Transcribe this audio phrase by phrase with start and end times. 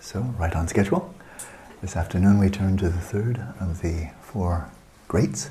[0.00, 1.14] So, right on schedule.
[1.80, 4.68] This afternoon we turn to the third of the four
[5.08, 5.50] greats,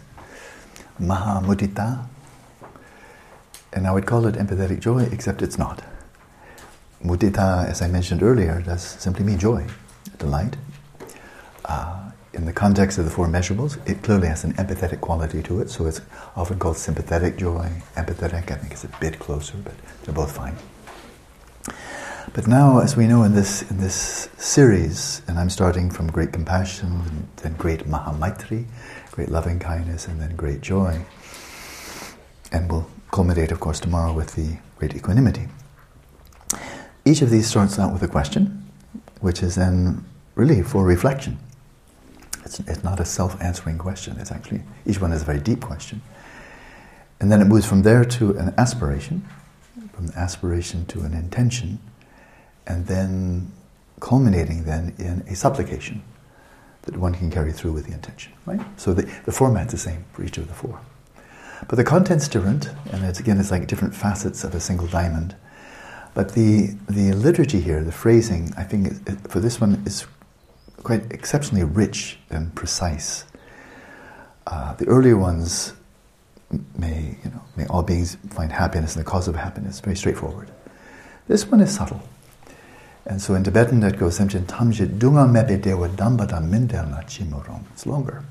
[1.00, 2.08] Mahamudita.
[3.71, 5.84] And I would call it empathetic joy, except it's not.
[7.04, 9.66] Mudita, as I mentioned earlier, does simply mean joy,
[10.18, 10.57] delight.
[12.36, 15.70] In the context of the four measurables, it clearly has an empathetic quality to it,
[15.70, 16.02] so it's
[16.35, 18.52] often called sympathetic joy, empathetic.
[18.52, 19.73] I think it's a bit closer, but
[20.04, 20.57] they're both fine.
[22.34, 26.34] But now, as we know in this in this series, and I'm starting from great
[26.34, 28.65] compassion, and then great mahamaitri,
[29.12, 31.05] great loving kindness, and then great joy,
[32.52, 35.48] and we'll culminate, of course, tomorrow with the great equanimity.
[37.05, 38.70] Each of these starts out with a question,
[39.21, 40.04] which is then
[40.35, 41.40] really for reflection.
[42.45, 44.17] It's, it's not a self-answering question.
[44.20, 46.02] It's actually each one is a very deep question,
[47.20, 49.27] and then it moves from there to an aspiration,
[49.94, 51.80] from the aspiration to an intention
[52.68, 53.51] and then
[53.99, 56.04] culminating then in a supplication
[56.84, 58.60] that one can carry through with the intention, right?
[58.77, 60.79] So the, the format's the same for each of the four.
[61.68, 65.35] But the content's different, and it's again, it's like different facets of a single diamond.
[66.13, 70.06] But the, the liturgy here, the phrasing, I think it, it, for this one is
[70.84, 73.25] quite exceptionally rich and precise.
[74.47, 75.73] Uh, the earlier ones
[76.78, 80.51] may, you know, may all beings find happiness and the cause of happiness, very straightforward.
[81.28, 82.01] This one is subtle.
[83.06, 84.19] And so in Tibetan that goes.
[87.73, 88.23] It's longer.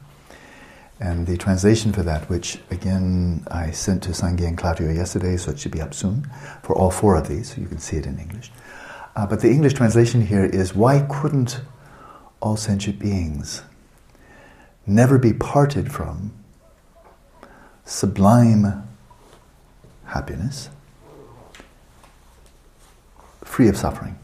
[1.00, 5.50] And the translation for that, which again I sent to Sangye and Claudio yesterday, so
[5.50, 6.28] it should be up soon,
[6.62, 8.50] for all four of these, so you can see it in English.
[9.16, 11.60] Uh, but the English translation here is why couldn't
[12.44, 13.62] all sentient beings
[14.86, 16.30] never be parted from
[17.86, 18.86] sublime
[20.04, 20.68] happiness,
[23.42, 24.18] free of suffering?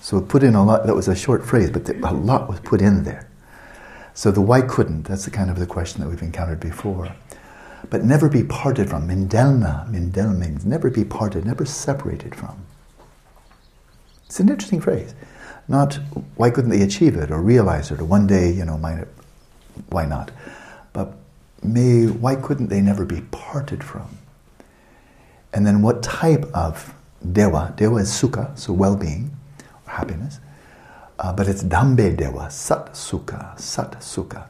[0.00, 2.80] So put in a lot, that was a short phrase, but a lot was put
[2.80, 3.28] in there.
[4.14, 7.12] So the why couldn't, that's the kind of the question that we've encountered before.
[7.90, 9.08] But never be parted from.
[9.08, 12.64] Mindelna, Mindel means never be parted, never separated from.
[14.26, 15.14] It's an interesting phrase.
[15.68, 15.94] Not
[16.36, 19.06] why couldn't they achieve it or realize it or one day, you know, might,
[19.90, 20.30] why not?
[20.92, 21.14] But
[21.62, 24.18] may, why couldn't they never be parted from?
[25.52, 26.94] And then what type of
[27.32, 29.36] dewa, dewa is sukha, so well-being,
[29.86, 30.40] happiness.
[31.18, 34.48] Uh, but it's Dambe Dewa, Sat Sukha, Sat Sukha.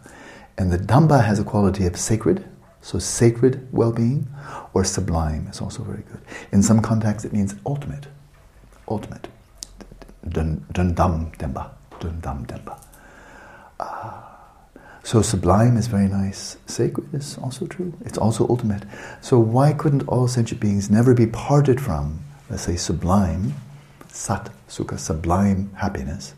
[0.59, 2.44] And the Damba has a quality of sacred,
[2.81, 4.26] so sacred well being,
[4.75, 6.21] or sublime is also very good.
[6.50, 8.06] In some contexts, it means ultimate.
[8.88, 9.28] Ultimate.
[10.37, 11.71] Dundam Demba.
[12.01, 12.79] Dundam Demba.
[13.81, 14.21] Uh,
[15.03, 16.57] so sublime is very nice.
[16.67, 17.93] Sacred is also true.
[18.05, 18.85] It's also ultimate.
[19.21, 23.55] So why couldn't all sentient beings never be parted from, let's say, sublime,
[24.09, 26.35] sat, sukha, sublime happiness.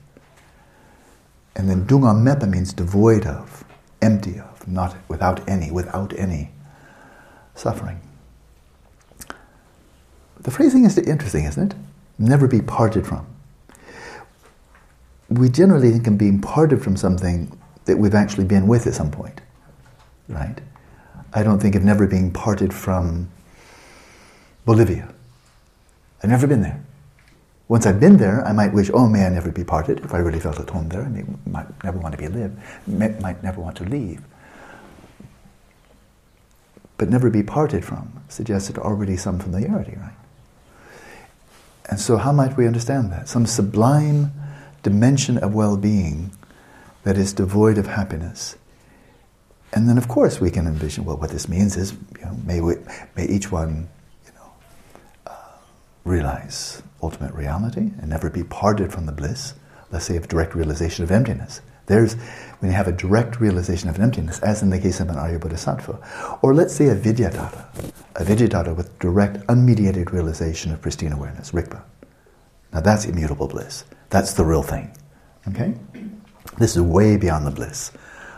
[1.57, 3.65] And then dunga mepa means devoid of,
[4.03, 6.51] empty of, not without any, without any
[7.55, 8.01] suffering.
[10.41, 11.79] The phrasing is interesting, isn't it?
[12.19, 13.27] Never be parted from.
[15.29, 19.11] We generally think of being parted from something that we've actually been with at some
[19.11, 19.41] point,
[20.29, 20.59] right?
[21.33, 23.29] I don't think of never being parted from
[24.65, 25.09] Bolivia.
[26.23, 26.83] I've never been there.
[27.69, 30.01] Once I've been there, I might wish, oh, may I never be parted.
[30.01, 32.59] If I really felt at home there, I may, might never want to be live,
[32.87, 34.23] may, might never want to leave.
[36.97, 40.15] But never be parted from suggested already some familiarity, right?
[41.91, 43.29] And so, how might we understand that?
[43.29, 44.33] Some sublime
[44.83, 46.33] dimension of well being
[47.05, 48.57] that is devoid of happiness.
[49.73, 52.61] And then, of course, we can envision well, what this means is you know, may,
[52.61, 52.77] we,
[53.17, 53.89] may each one
[54.25, 54.51] you know,
[55.27, 55.35] uh,
[56.05, 59.55] realize ultimate reality and never be parted from the bliss,
[59.91, 61.61] let's say, of direct realization of emptiness.
[61.87, 62.15] There's
[62.61, 65.39] when you have a direct realization of emptiness, as in the case of an Arya
[65.39, 67.65] Bodhisattva, or let's say a Vidyadhara,
[68.17, 71.83] a Vidyadhara with direct, unmediated realization of pristine awareness, Rigpa.
[72.73, 73.85] Now that's immutable bliss.
[74.11, 74.97] That's the real thing.
[75.49, 75.75] Okay?
[76.59, 77.93] This is way beyond the bliss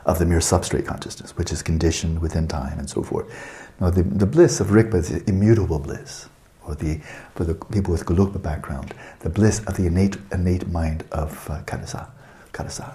[0.05, 3.33] of the mere substrate consciousness, which is conditioned within time and so forth.
[3.81, 6.29] Now, the, the bliss of Rigpa is immutable bliss
[6.67, 7.01] or the,
[7.35, 11.63] for the people with Gelugpa background, the bliss of the innate, innate mind of uh,
[11.63, 12.09] Kadasa.
[12.53, 12.95] Kadasa.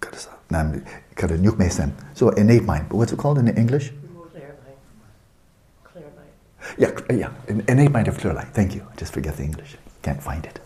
[0.00, 0.30] Kadasa.
[2.14, 2.88] So innate mind.
[2.88, 3.90] But what's it called in English?
[5.84, 7.08] Clear light.
[7.10, 7.32] Yeah, yeah.
[7.68, 8.48] Innate mind of clear light.
[8.48, 8.86] Thank you.
[8.90, 9.76] I just forget the English.
[10.02, 10.60] Can't find it.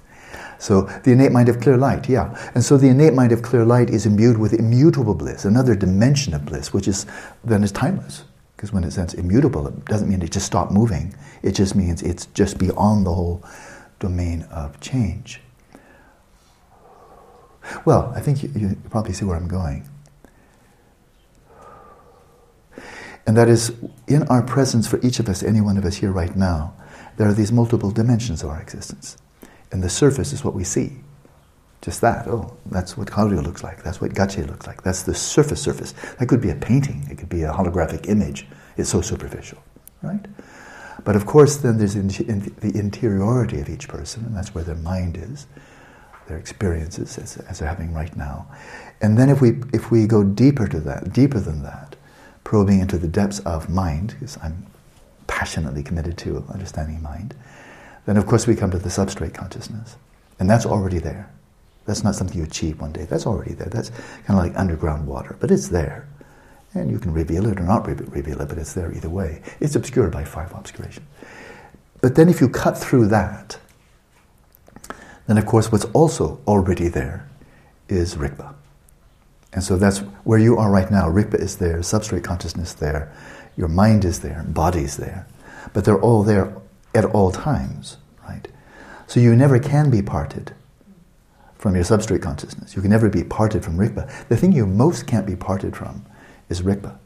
[0.60, 2.36] So the innate mind of clear light, yeah.
[2.54, 6.34] And so the innate mind of clear light is imbued with immutable bliss, another dimension
[6.34, 7.06] of bliss, which is
[7.42, 8.24] then is timeless
[8.56, 11.14] Because when it says immutable, it doesn't mean it just stopped moving.
[11.42, 13.42] It just means it's just beyond the whole
[14.00, 15.40] domain of change.
[17.86, 19.88] Well, I think you, you probably see where I'm going.
[23.26, 23.72] And that is,
[24.06, 26.74] in our presence for each of us, any one of us here right now,
[27.16, 29.16] there are these multiple dimensions of our existence.
[29.72, 30.96] And the surface is what we see.
[31.82, 32.26] Just that.
[32.28, 33.82] Oh, that's what Kaurya looks like.
[33.82, 34.82] That's what Gache looks like.
[34.82, 35.94] That's the surface surface.
[36.18, 37.06] That could be a painting.
[37.10, 38.46] It could be a holographic image.
[38.76, 39.62] It's so superficial,
[40.02, 40.24] right?
[41.04, 44.64] But of course, then there's in, in the interiority of each person, and that's where
[44.64, 45.46] their mind is,
[46.26, 48.46] their experiences as, as they're having right now.
[49.00, 51.96] And then if we if we go deeper to that, deeper than that,
[52.44, 54.66] probing into the depths of mind, because I'm
[55.26, 57.34] passionately committed to understanding mind,
[58.06, 59.96] then of course we come to the substrate consciousness,
[60.38, 61.30] and that's already there.
[61.86, 63.04] That's not something you achieve one day.
[63.04, 63.68] That's already there.
[63.68, 66.06] That's kind of like underground water, but it's there.
[66.74, 69.42] And you can reveal it or not reveal it, but it's there either way.
[69.58, 71.06] It's obscured by five obscurations.
[72.00, 73.58] But then if you cut through that,
[75.26, 77.28] then of course what's also already there
[77.88, 78.54] is Rigpa.
[79.52, 81.08] And so that's where you are right now.
[81.08, 83.12] Rigpa is there, substrate consciousness there,
[83.56, 85.26] your mind is there, body's there.
[85.72, 86.54] But they're all there
[86.94, 87.96] at all times,
[88.28, 88.48] right?
[89.06, 90.52] So you never can be parted
[91.56, 92.74] from your substrate consciousness.
[92.74, 94.28] You can never be parted from Rigpa.
[94.28, 96.06] The thing you most can't be parted from
[96.48, 96.96] is Rigpa.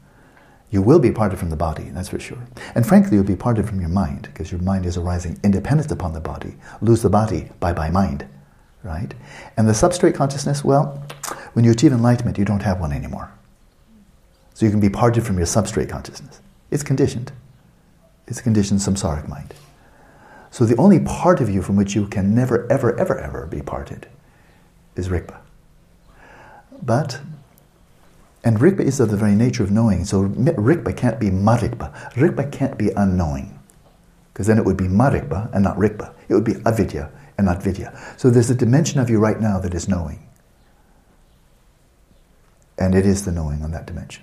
[0.70, 2.38] You will be parted from the body, that's for sure.
[2.74, 6.12] And frankly, you'll be parted from your mind, because your mind is arising independent upon
[6.12, 6.56] the body.
[6.80, 8.26] Lose the body, bye bye mind.
[8.82, 9.14] Right?
[9.56, 11.06] And the substrate consciousness, well,
[11.54, 13.30] when you achieve enlightenment, you don't have one anymore.
[14.52, 16.40] So you can be parted from your substrate consciousness.
[16.70, 17.32] It's conditioned.
[18.26, 19.54] It's conditioned samsaric mind.
[20.54, 23.60] So the only part of you from which you can never, ever, ever, ever be
[23.60, 24.06] parted
[24.94, 25.38] is Rigpa.
[26.80, 27.20] But,
[28.44, 31.92] and Rigpa is of the very nature of knowing, so Rigpa can't be Marikpa.
[32.12, 33.58] Rigpa can't be unknowing,
[34.32, 36.14] because then it would be Marikpa and not Rigpa.
[36.28, 37.92] It would be Avidya and not Vidya.
[38.16, 40.24] So there's a dimension of you right now that is knowing.
[42.78, 44.22] And it is the knowing on that dimension.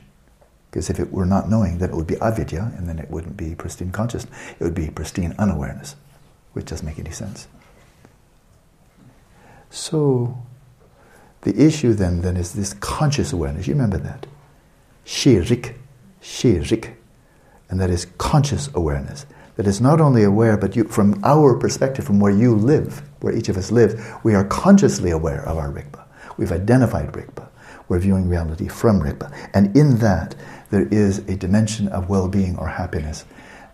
[0.70, 3.36] Because if it were not knowing, then it would be avidya, and then it wouldn't
[3.36, 4.34] be pristine consciousness.
[4.58, 5.98] It would be pristine unawareness,
[6.54, 7.48] which doesn't make any sense.
[9.70, 10.38] So,
[11.42, 13.68] the issue then, then is this conscious awareness.
[13.68, 14.28] You remember that?
[15.06, 15.76] Shirik,
[16.22, 16.94] shirik.
[17.70, 19.26] And that is conscious awareness.
[19.56, 23.36] That is not only aware, but you, from our perspective, from where you live, where
[23.36, 26.06] each of us live, we are consciously aware of our Rigpa.
[26.38, 27.48] We've identified Rigpa.
[27.88, 29.34] We're viewing reality from Rigpa.
[29.54, 30.36] And in that,
[30.70, 33.26] there is a dimension of well-being or happiness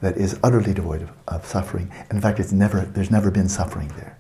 [0.02, 1.92] that is utterly devoid of, of suffering.
[2.12, 4.18] In fact, it's never, there's never been suffering there.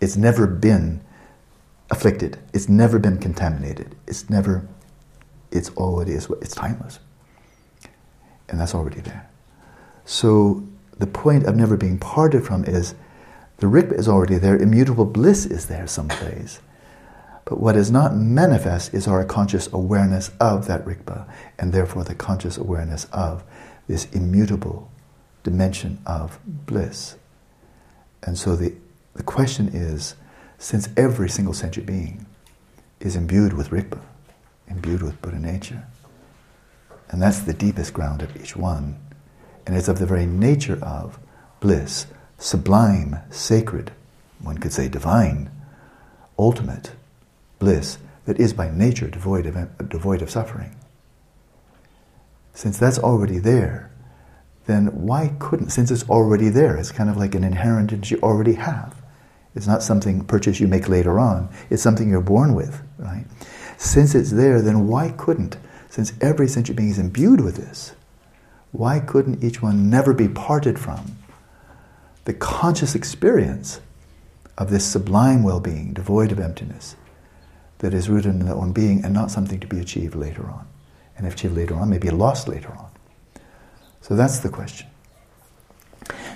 [0.00, 1.02] It's never been
[1.90, 2.38] afflicted.
[2.52, 3.94] It's never been contaminated.
[4.06, 4.66] It's never,
[5.50, 6.28] it's all it is.
[6.40, 6.98] It's timeless.
[8.48, 9.28] And that's already there.
[10.04, 10.66] So
[10.98, 12.94] the point of never being parted from is
[13.58, 16.60] the Rigpa is already there, immutable bliss is there someplace.
[17.44, 21.28] But what is not manifest is our conscious awareness of that Rigpa,
[21.58, 23.44] and therefore the conscious awareness of
[23.86, 24.90] this immutable
[25.44, 27.16] dimension of bliss.
[28.24, 28.74] And so the,
[29.14, 30.16] the question is
[30.58, 32.26] since every single sentient being
[32.98, 34.00] is imbued with Rigpa,
[34.66, 35.84] imbued with Buddha nature,
[37.10, 38.98] and that's the deepest ground of each one,
[39.66, 41.18] and it's of the very nature of
[41.60, 42.06] bliss,
[42.38, 43.92] sublime, sacred,
[44.40, 45.50] one could say divine,
[46.38, 46.92] ultimate
[47.58, 50.74] bliss that is by nature devoid of, devoid of suffering.
[52.54, 53.90] Since that's already there,
[54.66, 58.54] then why couldn't, since it's already there, it's kind of like an inheritance you already
[58.54, 58.94] have.
[59.54, 63.26] It's not something purchase you make later on, it's something you're born with, right?
[63.76, 65.56] Since it's there, then why couldn't,
[65.90, 67.94] since every sentient being is imbued with this,
[68.72, 71.16] why couldn't each one never be parted from
[72.24, 73.80] the conscious experience
[74.56, 76.96] of this sublime well being, devoid of emptiness,
[77.78, 80.66] that is rooted in their own being and not something to be achieved later on.
[81.16, 82.90] And if achieved later on, maybe lost later on.
[84.04, 84.86] So that's the question.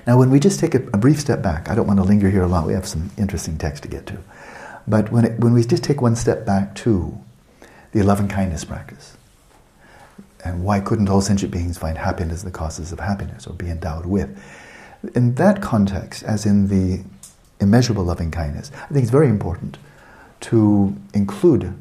[0.06, 2.30] Now, when we just take a, a, brief step back, I don't want to linger
[2.30, 4.16] here a lot, we have some interesting text to get to.
[4.86, 7.18] But when, it, when we just take one step back to
[7.92, 9.18] the loving kindness practice,
[10.42, 14.06] and why couldn't all sentient beings find happiness the causes of happiness or be endowed
[14.06, 14.42] with?
[15.14, 17.04] In that context, as in the
[17.60, 19.76] immeasurable loving kindness, I think it's very important
[20.40, 21.74] to include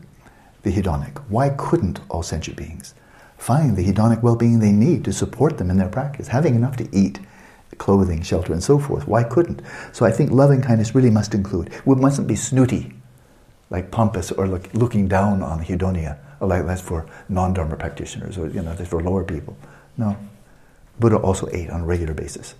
[0.63, 1.17] the hedonic.
[1.29, 2.93] Why couldn't all sentient beings
[3.37, 6.27] find the hedonic well being they need to support them in their practice?
[6.27, 7.19] Having enough to eat,
[7.77, 9.07] clothing, shelter, and so forth.
[9.07, 9.61] Why couldn't?
[9.91, 11.69] So I think loving kindness really must include.
[11.85, 12.93] We mustn't be snooty,
[13.69, 18.47] like pompous, or look, looking down on hedonia, like that's for non Dharma practitioners, or
[18.47, 19.57] you know, that's for lower people.
[19.97, 20.17] No,
[20.99, 22.55] Buddha also ate on a regular basis.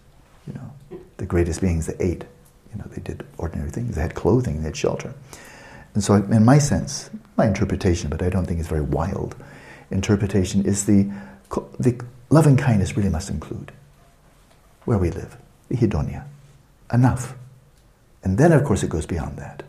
[0.48, 2.24] You know, the greatest beings that ate.
[2.72, 3.96] You know, they did ordinary things.
[3.96, 4.58] They had clothing.
[4.58, 5.14] They had shelter.
[5.94, 9.36] And so, in my sense, my interpretation, but I don't think it's very wild,
[9.92, 11.10] interpretation is the
[11.80, 13.72] the loving kindness really must include
[14.86, 15.38] where we live,
[15.70, 16.26] the hedonia,
[16.92, 17.36] enough.
[18.24, 19.64] And then, of course, it goes beyond that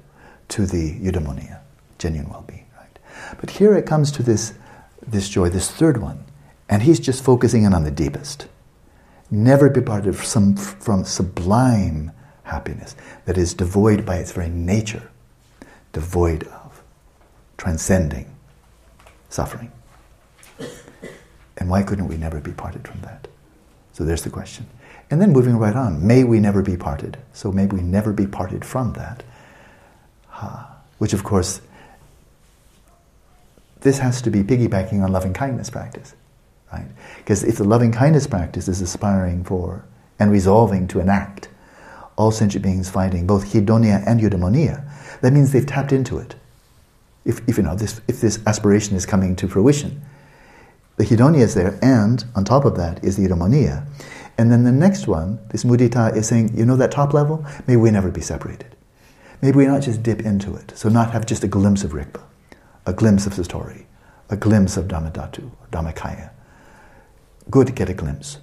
[0.49, 1.61] to the eudaimonia,
[1.99, 2.67] genuine well-being.
[2.77, 2.99] Right?
[3.41, 4.55] But here it comes to this,
[5.07, 6.25] this joy, this third one,
[6.69, 8.47] and he's just focusing in on the deepest.
[9.31, 12.13] Never be parted from, from sublime
[12.45, 12.97] happiness
[13.27, 15.11] that is devoid by its very nature,
[15.93, 16.83] devoid of,
[17.57, 18.35] transcending
[19.29, 19.71] suffering.
[21.59, 23.29] And why couldn't we never be parted from that?
[23.93, 24.67] So there's the question.
[25.11, 27.19] And then moving right on, may we never be parted.
[27.33, 29.25] So may we never be parted from that.
[30.99, 31.61] which, of course,
[33.81, 36.15] this has to be piggybacking on loving kindness practice,
[36.73, 36.87] right?
[37.19, 39.85] Because if the loving kindness practice is aspiring for
[40.19, 41.49] and resolving to enact
[42.17, 44.85] all sentient beings finding both hedonia and eudaimonia,
[45.21, 46.35] that means they've tapped into it.
[47.25, 50.03] If, if you know this, if this aspiration is coming to fruition,
[50.99, 53.87] the hedonia is there, and on top of that is the eudaimonia.
[54.37, 57.47] And then the next one, this mudita, is saying, you know that top level?
[57.67, 58.77] May we never be separated.
[59.41, 62.23] Maybe we not just dip into it, so not have just a glimpse of Rigpa,
[62.85, 63.87] a glimpse of Satori,
[64.29, 66.31] a glimpse of Dhammadhatu, Dhammakaya.
[67.49, 68.39] Good to get a glimpse.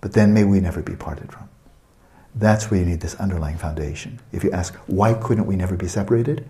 [0.00, 1.48] But then may we never be parted from.
[2.34, 4.18] That's where you need this underlying foundation.
[4.32, 6.48] If you ask, why couldn't we never be separated?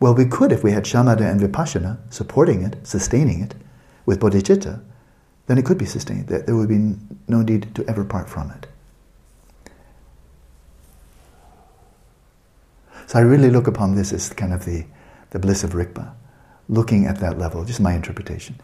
[0.00, 3.54] Well, we could if we had shamatha and vipassana supporting it, sustaining it,
[4.06, 4.82] with bodhicitta,
[5.46, 6.28] then it could be sustained.
[6.28, 6.96] That There would be
[7.28, 8.66] no need to ever part from it.
[13.06, 14.86] So I really look upon this as kind of the,
[15.30, 16.14] the bliss of Rigpa,
[16.68, 18.58] looking at that level, just my interpretation,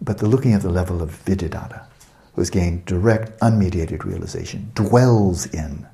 [0.00, 1.84] but the looking at the level of Vidyadhara,
[2.34, 5.86] who has gained direct, unmediated realization, dwells in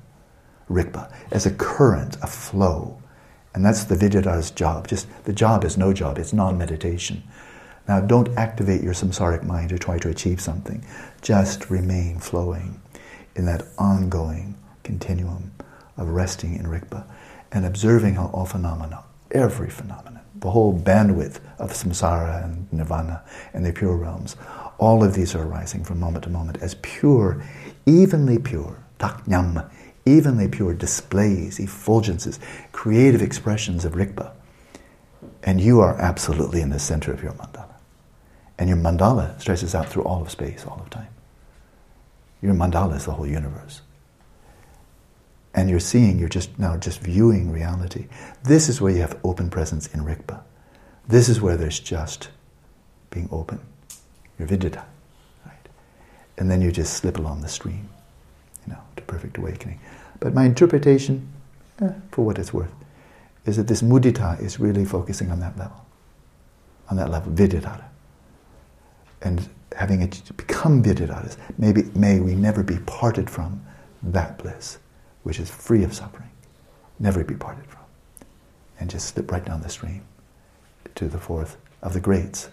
[0.69, 3.01] Rigpa as a current, a flow.
[3.53, 4.87] And that's the Vidyadhara's job.
[4.87, 7.23] Just the job is no job, it's non-meditation.
[7.87, 10.85] Now, don't activate your samsaric mind to try to achieve something.
[11.21, 12.81] Just remain flowing
[13.35, 15.51] in that ongoing continuum
[15.95, 17.05] of resting in Rigpa
[17.51, 23.65] and observing how all phenomena, every phenomenon, the whole bandwidth of samsara and nirvana and
[23.65, 24.35] the pure realms,
[24.77, 27.43] all of these are arising from moment to moment as pure,
[27.85, 29.67] evenly pure, taknyam,
[30.05, 32.39] evenly pure displays, effulgences,
[32.71, 34.31] creative expressions of Rigpa.
[35.43, 37.56] And you are absolutely in the center of your mandala.
[38.57, 41.09] And your mandala stretches out through all of space, all of time.
[42.41, 43.81] Your mandala is the whole universe.
[45.53, 48.07] And you're seeing, you're just now just viewing reality.
[48.43, 50.41] This is where you have open presence in Rigpa.
[51.07, 52.29] This is where there's just
[53.09, 53.59] being open.
[54.37, 54.83] Your vidyata.
[55.45, 55.69] Right?
[56.37, 57.89] And then you just slip along the stream,
[58.65, 59.79] you know, to perfect awakening.
[60.19, 61.27] But my interpretation,
[61.81, 62.73] eh, for what it's worth,
[63.45, 65.85] is that this mudita is really focusing on that level.
[66.89, 67.86] On that level, vidyata
[69.27, 73.61] and having it become Vidyadharas, maybe may we never be parted from
[74.01, 74.79] that bliss,
[75.23, 76.29] which is free of suffering.
[76.97, 77.81] Never be parted from.
[78.79, 80.03] And just slip right down the stream
[80.95, 82.49] to the fourth of the greats,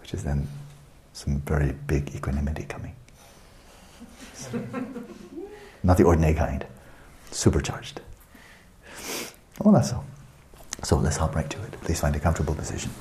[0.00, 0.46] which is then
[1.12, 2.94] some very big equanimity coming.
[5.82, 6.64] Not the ordinary kind,
[7.32, 8.00] supercharged.
[9.64, 10.04] Oh, that's so.
[10.84, 11.72] So let's hop right to it.
[11.80, 12.92] Please find a comfortable position.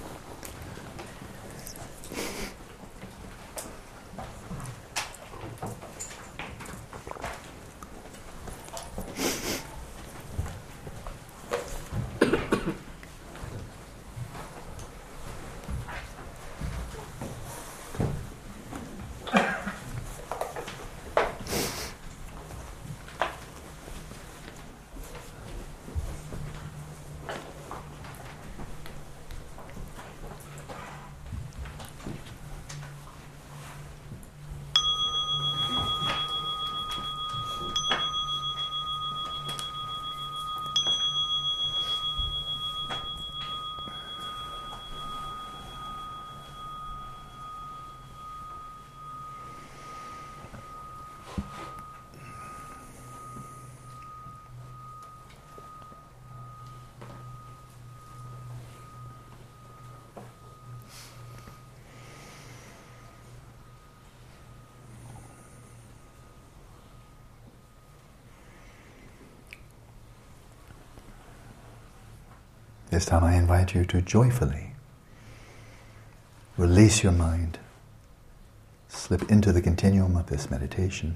[72.98, 74.72] This time I invite you to joyfully
[76.58, 77.60] release your mind,
[78.88, 81.16] slip into the continuum of this meditation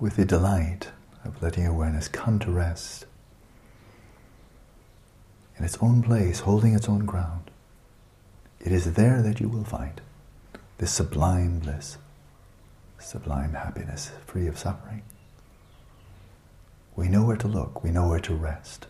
[0.00, 0.88] with the delight
[1.22, 3.04] of letting awareness come to rest
[5.58, 7.50] in its own place, holding its own ground.
[8.58, 10.00] It is there that you will find
[10.78, 11.98] this sublime bliss,
[12.98, 15.02] sublime happiness, free of suffering.
[16.96, 18.86] We know where to look, we know where to rest,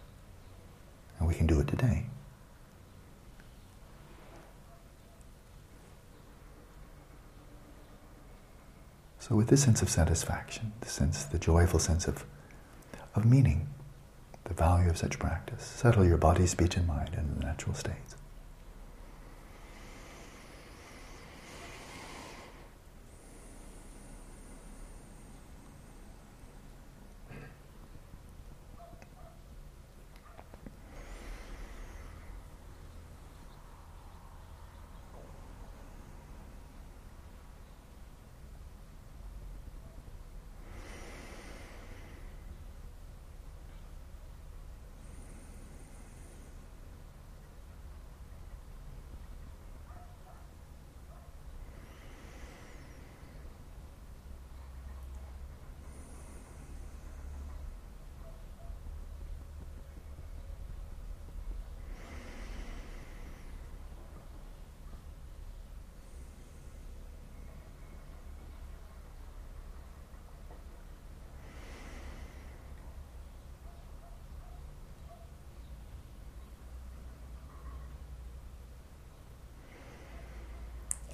[1.18, 2.06] and we can do it today.
[9.18, 12.24] So, with this sense of satisfaction, the sense, the joyful sense of,
[13.16, 13.66] of meaning,
[14.44, 18.14] the value of such practice, settle your body, speech, and mind in the natural states.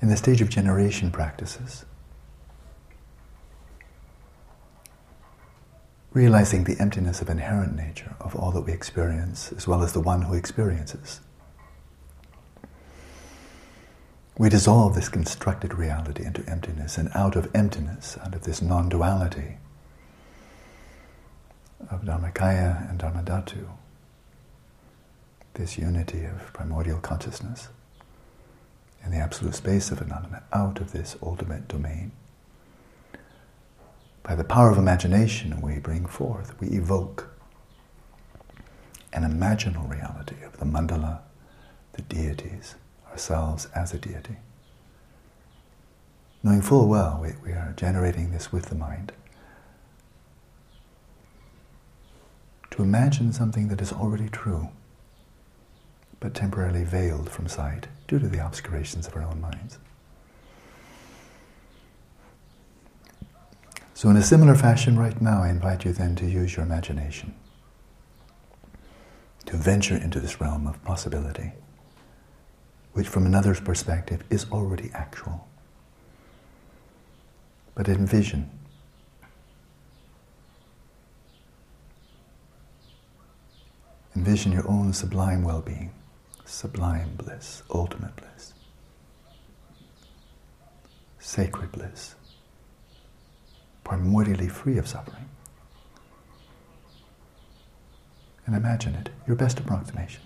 [0.02, 1.86] In the stage of generation practices,
[6.12, 10.00] realizing the emptiness of inherent nature of all that we experience, as well as the
[10.00, 11.20] one who experiences.
[14.36, 18.88] We dissolve this constructed reality into emptiness, and out of emptiness, out of this non
[18.88, 19.58] duality
[21.90, 23.68] of Dharmakaya and Dharmadhatu,
[25.54, 27.68] this unity of primordial consciousness,
[29.04, 32.12] in the absolute space of phenomena out of this ultimate domain.
[34.22, 37.28] By the power of imagination, we bring forth, we evoke
[39.12, 41.20] an imaginal reality of the mandala,
[41.92, 42.76] the deities,
[43.10, 44.36] ourselves as a deity.
[46.42, 49.12] Knowing full well we, we are generating this with the mind.
[52.70, 54.70] To imagine something that is already true
[56.20, 59.78] but temporarily veiled from sight due to the obscurations of our own minds.
[63.94, 67.34] So, in a similar fashion, right now, I invite you then to use your imagination
[69.46, 71.52] to venture into this realm of possibility,
[72.92, 75.48] which, from another's perspective, is already actual.
[77.74, 78.50] But envision
[84.14, 85.90] envision your own sublime well being
[86.52, 88.52] sublime bliss, ultimate bliss,
[91.18, 92.14] sacred bliss,
[93.84, 95.28] primordially free of suffering.
[98.46, 100.22] And imagine it, your best approximation.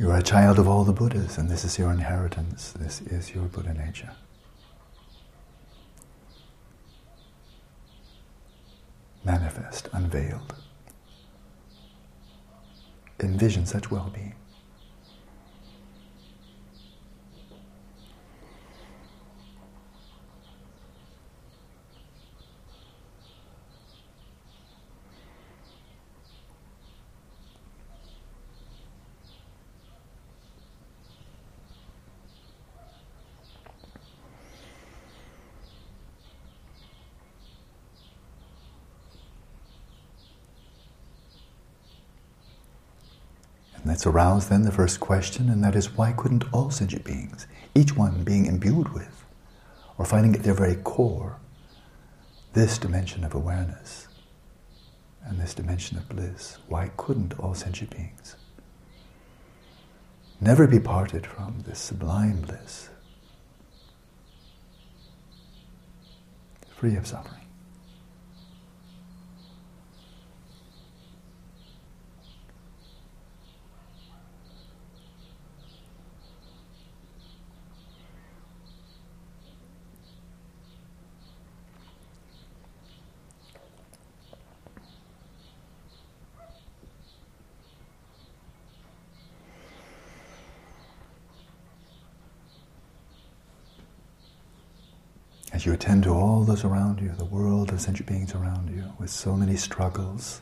[0.00, 2.72] You are a child of all the Buddhas, and this is your inheritance.
[2.72, 4.12] This is your Buddha nature.
[9.26, 10.54] Manifest, unveiled.
[13.20, 14.39] Envision such well being.
[44.00, 47.94] Let's arouse then the first question, and that is why couldn't all sentient beings, each
[47.94, 49.26] one being imbued with,
[49.98, 51.36] or finding at their very core,
[52.54, 54.08] this dimension of awareness
[55.22, 58.36] and this dimension of bliss, why couldn't all sentient beings
[60.40, 62.88] never be parted from this sublime bliss,
[66.74, 67.39] free of suffering?
[95.60, 98.94] As you attend to all those around you, the world of sentient beings around you,
[98.98, 100.40] with so many struggles,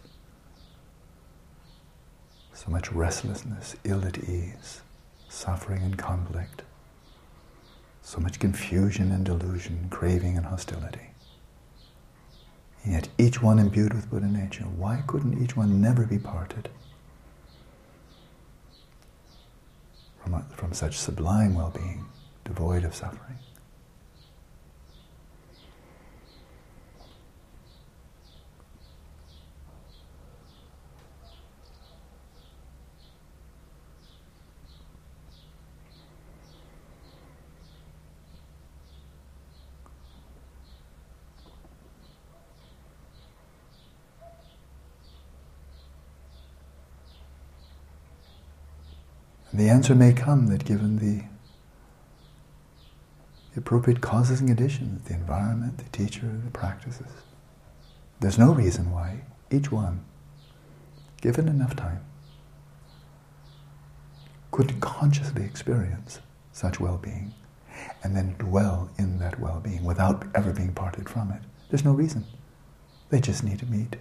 [2.52, 4.82] so much restlessness, ill at ease,
[5.28, 6.62] suffering and conflict,
[8.00, 11.10] so much confusion and delusion, craving and hostility.
[12.84, 16.68] And yet each one imbued with Buddha nature, why couldn't each one never be parted
[20.22, 22.04] from, from such sublime well-being,
[22.44, 23.38] devoid of suffering?
[49.68, 51.24] The answer may come that given the
[53.54, 57.12] appropriate causes and conditions, the environment, the teacher, the practices,
[58.18, 60.06] there's no reason why each one,
[61.20, 62.02] given enough time,
[64.52, 67.34] could consciously experience such well-being
[68.02, 71.42] and then dwell in that well-being without ever being parted from it.
[71.68, 72.24] There's no reason.
[73.10, 73.96] They just need to meet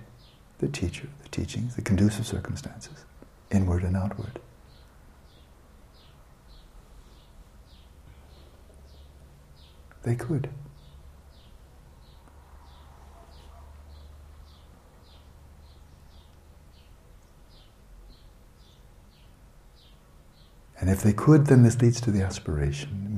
[0.60, 3.04] the teacher, the teachings, the conducive circumstances,
[3.52, 4.40] inward and outward.
[10.08, 10.50] They could.
[20.80, 23.14] And if they could, then this leads to the aspiration.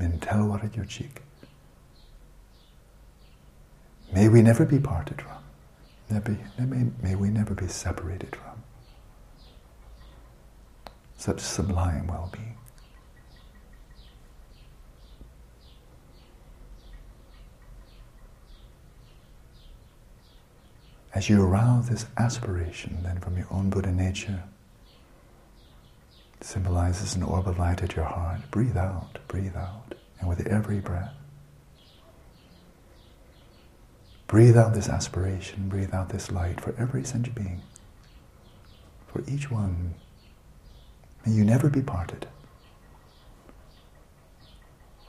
[4.12, 5.38] May we never be parted from.
[6.10, 8.64] Never, may, may we never be separated from.
[11.16, 12.56] Such sublime well-being.
[21.12, 24.44] As you arouse this aspiration then from your own Buddha nature,
[26.40, 28.50] symbolizes an orb of light at your heart.
[28.50, 29.94] Breathe out, breathe out.
[30.20, 31.14] And with every breath,
[34.26, 37.62] breathe out this aspiration, breathe out this light for every sentient being.
[39.08, 39.94] For each one,
[41.26, 42.26] may you never be parted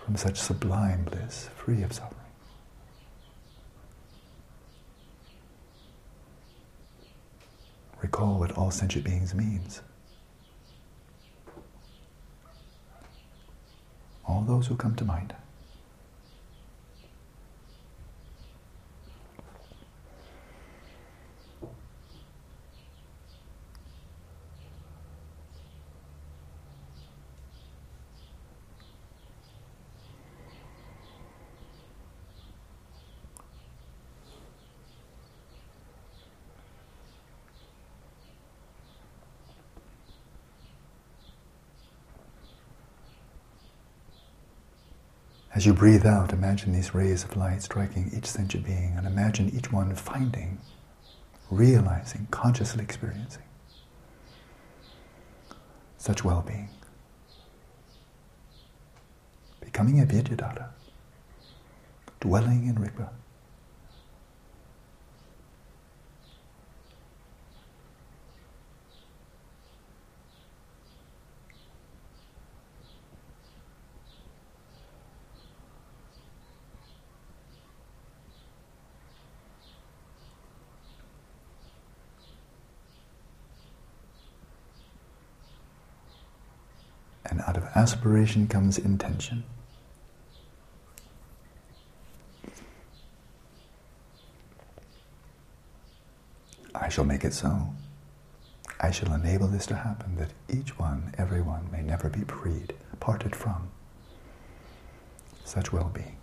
[0.04, 2.21] from such sublime bliss, free of suffering.
[8.02, 9.82] Recall what all sentient beings means.
[14.28, 15.36] All those who come to mind.
[45.62, 49.52] As you breathe out, imagine these rays of light striking each sentient being and imagine
[49.56, 50.58] each one finding,
[51.52, 53.44] realizing, consciously experiencing
[56.00, 56.70] such well-being.
[59.60, 60.70] Becoming a Vidyadhara,
[62.20, 63.10] dwelling in Rigpa.
[87.24, 89.44] And out of aspiration comes intention.
[96.76, 97.70] I shall make it so.
[98.80, 103.36] I shall enable this to happen, that each one, everyone, may never be freed, parted
[103.36, 103.72] from
[105.44, 106.21] such well-being.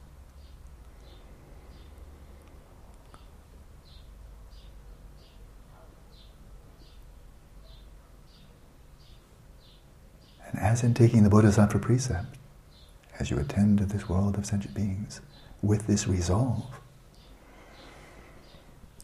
[10.79, 12.37] As in taking the Bodhisattva precept,
[13.19, 15.21] as you attend to this world of sentient beings,
[15.61, 16.81] with this resolve,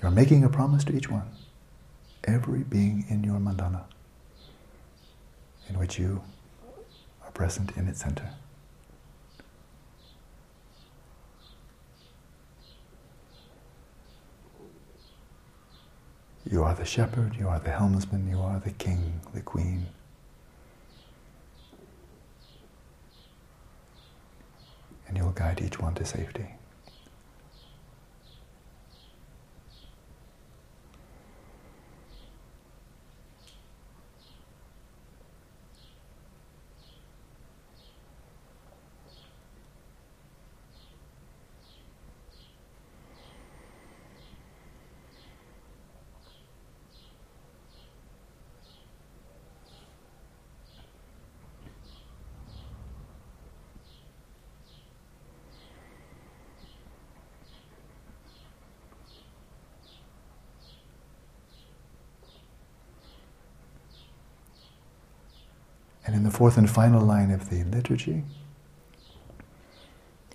[0.01, 1.27] you're making a promise to each one,
[2.23, 3.87] every being in your mandala,
[5.69, 6.23] in which you
[7.25, 8.31] are present in its center.
[16.49, 19.87] You are the shepherd, you are the helmsman, you are the king, the queen,
[25.07, 26.47] and you'll guide each one to safety.
[66.14, 68.25] in the fourth and final line of the liturgy,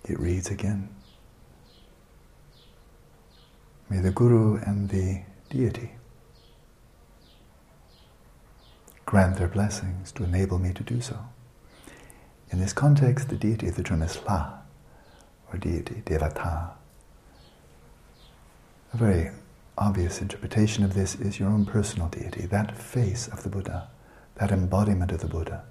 [0.08, 0.88] it reads again
[3.88, 5.92] May the Guru and the deity
[9.04, 11.18] grant their blessings to enable me to do so.
[12.50, 14.60] In this context, the deity the term is Lha,
[15.52, 16.70] or deity, Devata.
[18.92, 19.30] A very
[19.76, 23.88] obvious interpretation of this is your own personal deity, that face of the Buddha,
[24.36, 25.64] that embodiment of the Buddha,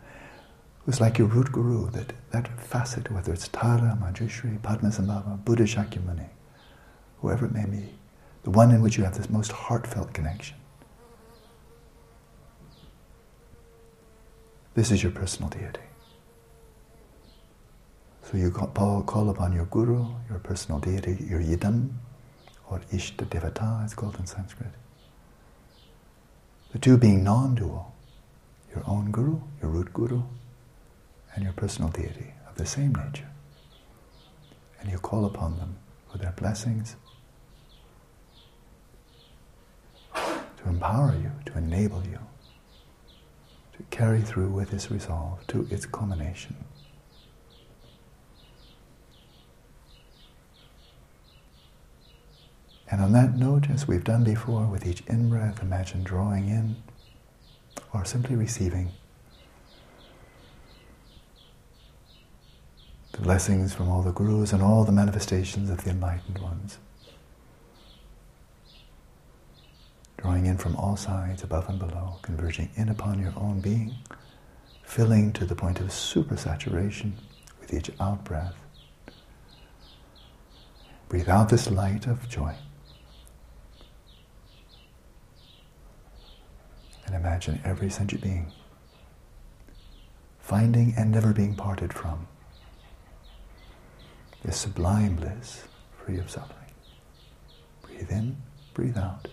[0.89, 6.27] who's like your root guru, that, that facet, whether it's Tara, Manjushri, Padmasambhava, Buddha Shakyamuni,
[7.21, 7.91] whoever it may be,
[8.41, 10.57] the one in which you have this most heartfelt connection.
[14.73, 15.79] This is your personal deity.
[18.23, 21.89] So you call upon your guru, your personal deity, your yidam,
[22.67, 24.71] or ishta devata, it's called in Sanskrit.
[26.71, 27.93] The two being non-dual,
[28.73, 30.23] your own guru, your root guru,
[31.33, 33.29] and your personal deity of the same nature.
[34.79, 35.77] And you call upon them
[36.11, 36.95] for their blessings,
[40.15, 42.19] to empower you, to enable you
[43.79, 46.55] to carry through with this resolve to its culmination.
[52.91, 56.75] And on that note, as we've done before, with each in breath, imagine drawing in
[57.93, 58.91] or simply receiving
[63.08, 66.79] the blessings from all the gurus and all the manifestations of the enlightened ones.
[70.19, 73.95] drawing in from all sides, above and below, converging in upon your own being,
[74.83, 77.13] filling to the point of supersaturation
[77.59, 78.55] with each out breath.
[81.07, 82.53] Breathe out this light of joy.
[87.05, 88.51] And imagine every sentient being
[90.39, 92.27] finding and never being parted from
[94.43, 95.63] this sublime bliss
[96.03, 96.55] free of suffering.
[97.81, 98.37] Breathe in,
[98.73, 99.27] breathe out.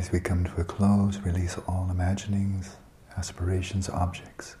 [0.00, 2.76] As we come to a close, release all imaginings,
[3.18, 4.56] aspirations, objects,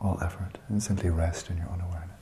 [0.00, 2.21] all effort, and simply rest in your own awareness.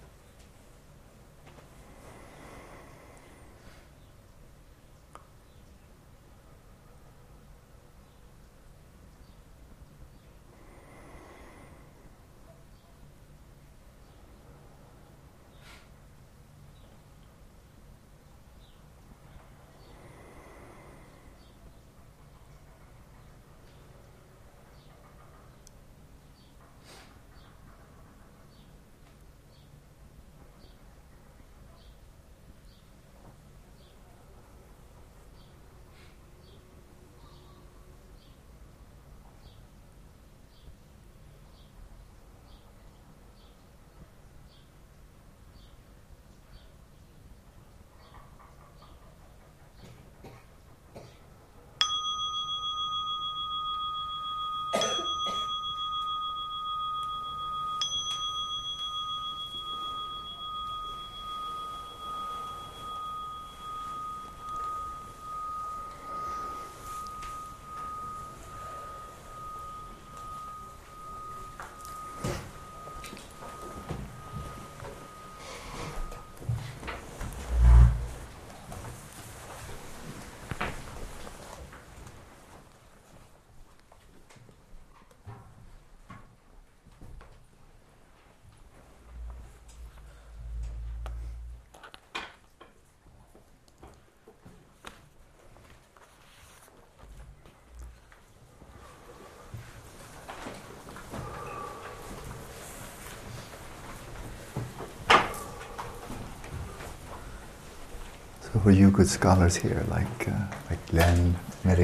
[108.52, 110.32] So for you good scholars here, like uh,
[110.68, 111.36] like Len,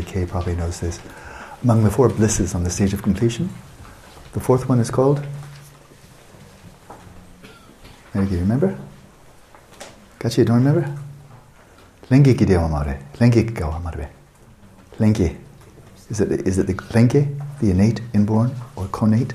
[0.03, 1.01] Kay probably knows this.
[1.63, 3.49] Among the four blisses on the stage of completion,
[4.33, 5.25] the fourth one is called.
[8.15, 8.77] Mary Kay, remember?
[10.19, 10.93] Gachi, don't remember?
[12.11, 13.01] Lenki kidewa mare.
[13.19, 14.11] Lenki kawa mare.
[14.99, 15.37] Lenki.
[16.11, 19.35] Is it is it the lenki, the innate, inborn, or connate?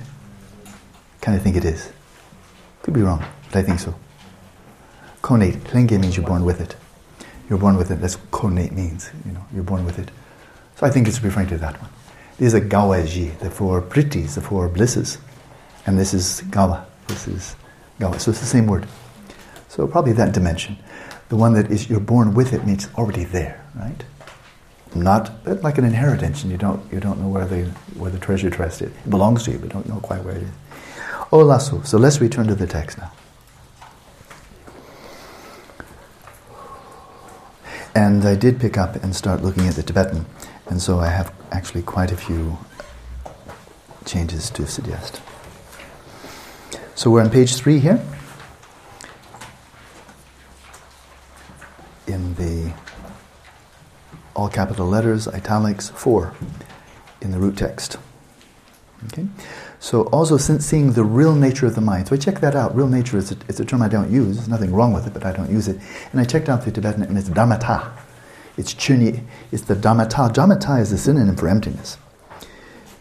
[1.21, 1.91] Kind of think it is.
[2.81, 3.95] Could be wrong, but I think so.
[5.21, 5.59] Connate.
[5.71, 6.75] Lenki means you're born with it.
[7.51, 7.95] You're born with it.
[7.95, 9.11] That's what connate means.
[9.25, 10.09] You know, you're born with it.
[10.77, 11.91] So I think it's referring to that one.
[12.37, 15.17] These are gawaji, the four prittis, the four blisses.
[15.85, 16.85] And this is gawa.
[17.07, 17.57] This is
[17.99, 18.21] gawa.
[18.21, 18.87] So it's the same word.
[19.67, 20.77] So probably that dimension.
[21.27, 24.01] The one that is you're born with it means already there, right?
[24.95, 27.65] Not but like an inheritance, and you don't you don't know where the
[27.97, 28.91] where the treasure chest is.
[28.91, 30.51] It belongs to you, but don't know quite where it is.
[31.33, 31.81] Oh.
[31.83, 33.11] So let's return to the text now.
[37.93, 40.25] And I did pick up and start looking at the Tibetan,
[40.67, 42.57] and so I have actually quite a few
[44.05, 45.21] changes to suggest.
[46.95, 48.03] So we're on page three here.
[52.07, 52.73] In the
[54.35, 56.33] all capital letters, italics, four
[57.21, 57.97] in the root text.
[59.07, 59.27] Okay?
[59.81, 62.75] So also since seeing the real nature of the mind, so I checked that out.
[62.75, 64.35] Real nature is a, it's a term I don't use.
[64.35, 65.79] There's nothing wrong with it, but I don't use it.
[66.11, 67.91] And I checked out the Tibetan, and it's dharmata.
[68.57, 69.25] It's chuni.
[69.51, 70.29] It's the dharmata.
[70.31, 71.97] Dharmata is a synonym for emptiness.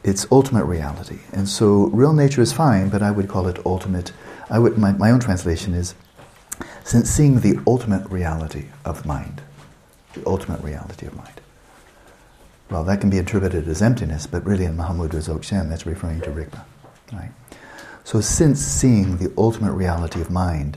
[0.03, 4.13] It's ultimate reality, and so real nature is fine, but I would call it ultimate.
[4.49, 5.95] I would my, my own translation is
[6.83, 9.43] since seeing the ultimate reality of mind,
[10.15, 11.40] the ultimate reality of mind.
[12.71, 16.31] Well, that can be interpreted as emptiness, but really in Mahamudra Dzogchen, that's referring to
[16.31, 16.63] Rigpa.
[17.13, 17.33] Right?
[18.05, 20.77] So, since seeing the ultimate reality of mind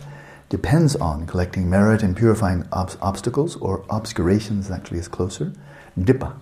[0.49, 5.53] depends on collecting merit and purifying ob- obstacles, or obscurations actually is closer,
[5.99, 6.35] dipa.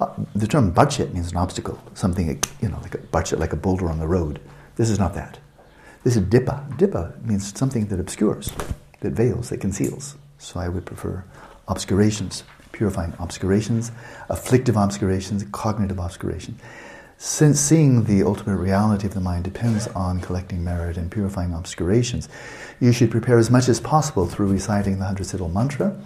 [0.00, 3.56] Uh, the term bachet means an obstacle, something, you know, like a bachet, like a
[3.56, 4.40] boulder on the road.
[4.74, 5.38] This is not that.
[6.02, 6.68] This is dipa.
[6.78, 8.52] Dipa means something that obscures,
[9.00, 10.16] that veils, that conceals.
[10.38, 11.24] So I would prefer
[11.68, 12.42] obscurations
[12.76, 13.90] purifying obscurations,
[14.28, 16.60] afflictive obscurations, cognitive obscurations.
[17.18, 22.28] Since seeing the ultimate reality of the mind depends on collecting merit and purifying obscurations,
[22.78, 25.96] you should prepare as much as possible through reciting the hundred syllable mantra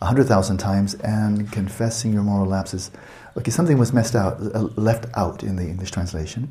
[0.00, 2.90] a hundred thousand times and confessing your moral lapses.
[3.36, 6.48] Okay, something was messed out, uh, left out in the English translation,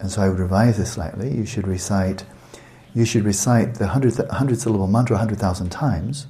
[0.00, 1.30] and so I would revise this slightly.
[1.36, 2.24] You should recite,
[2.94, 6.28] you should recite the hundred, hundred syllable mantra a hundred thousand times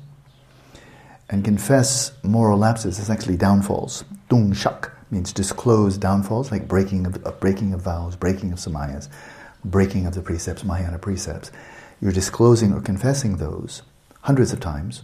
[1.31, 4.05] and confess moral lapses is actually downfalls.
[4.29, 9.09] Dung shak means disclose downfalls, like breaking of, uh, breaking of vows, breaking of samayas,
[9.65, 11.51] breaking of the precepts, Mahayana precepts.
[12.01, 13.83] You're disclosing or confessing those
[14.23, 15.03] hundreds of times,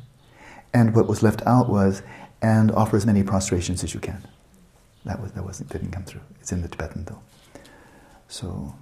[0.72, 2.02] and what was left out was,
[2.40, 4.22] and offer as many prostrations as you can.
[5.04, 6.22] That was that wasn't didn't come through.
[6.40, 7.20] It's in the Tibetan though.
[8.28, 8.74] So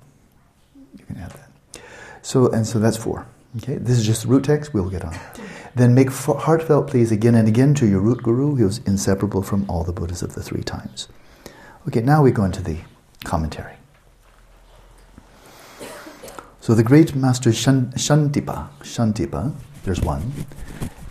[0.98, 1.82] you can add that.
[2.22, 3.26] So and so that's four.
[3.58, 4.72] Okay, this is just root text.
[4.72, 5.14] We'll get on.
[5.74, 9.68] Then make heartfelt pleas again and again to your root guru, who is inseparable from
[9.68, 11.08] all the Buddhas of the three times.
[11.86, 12.78] Okay, now we go into the
[13.24, 13.76] commentary.
[16.60, 20.32] So the great master Shantipa, Shantipa, there's one,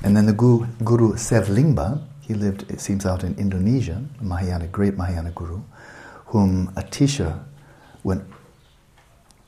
[0.02, 4.68] and then the guru, guru Serlingpa, he lived, it seems, out in Indonesia, a Mahayana,
[4.68, 5.62] great Mahayana guru,
[6.28, 7.44] whom Atisha
[8.04, 8.24] went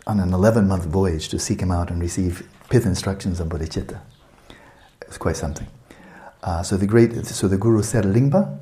[0.06, 4.02] on an 11 month voyage to seek him out and receive pith instructions on bodhicitta.
[5.00, 5.68] It was quite something.
[6.42, 8.60] Uh, so the great, so the guru Serlingpa,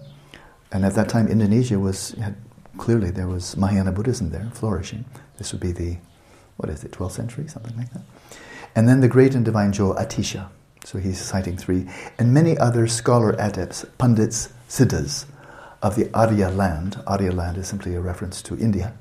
[0.73, 2.35] and at that time Indonesia was had,
[2.77, 5.05] clearly there was Mahayana Buddhism there flourishing.
[5.37, 5.95] This would be the
[6.57, 8.01] what is it, 12th century, something like that.
[8.75, 10.49] And then the great and divine jewel Atisha.
[10.83, 11.87] So he's citing three,
[12.19, 15.25] and many other scholar adepts, pundits, siddhas
[15.81, 17.01] of the Arya land.
[17.07, 18.93] Arya land is simply a reference to India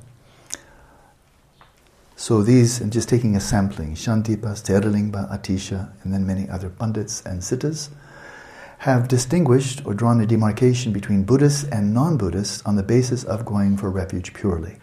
[2.20, 7.22] so these, and just taking a sampling, Shantipa, Serlingpa, Atisha, and then many other pundits
[7.24, 7.88] and siddhas,
[8.80, 13.78] have distinguished or drawn a demarcation between Buddhists and non-Buddhists on the basis of going
[13.78, 14.76] for refuge purely.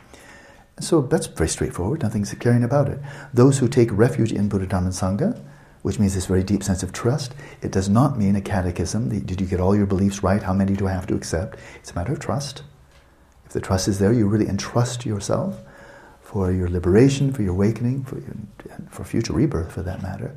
[0.80, 2.98] So that's very straightforward, nothing sectarian about it.
[3.32, 5.40] Those who take refuge in Buddha Dharma Sangha,
[5.84, 9.10] which means this very deep sense of trust, it does not mean a catechism.
[9.10, 10.42] Did you get all your beliefs right?
[10.42, 11.60] How many do I have to accept?
[11.76, 12.64] It's a matter of trust.
[13.46, 15.62] If the trust is there, you really entrust yourself
[16.38, 18.36] for your liberation, for your awakening, for, your,
[18.92, 20.36] for future rebirth for that matter.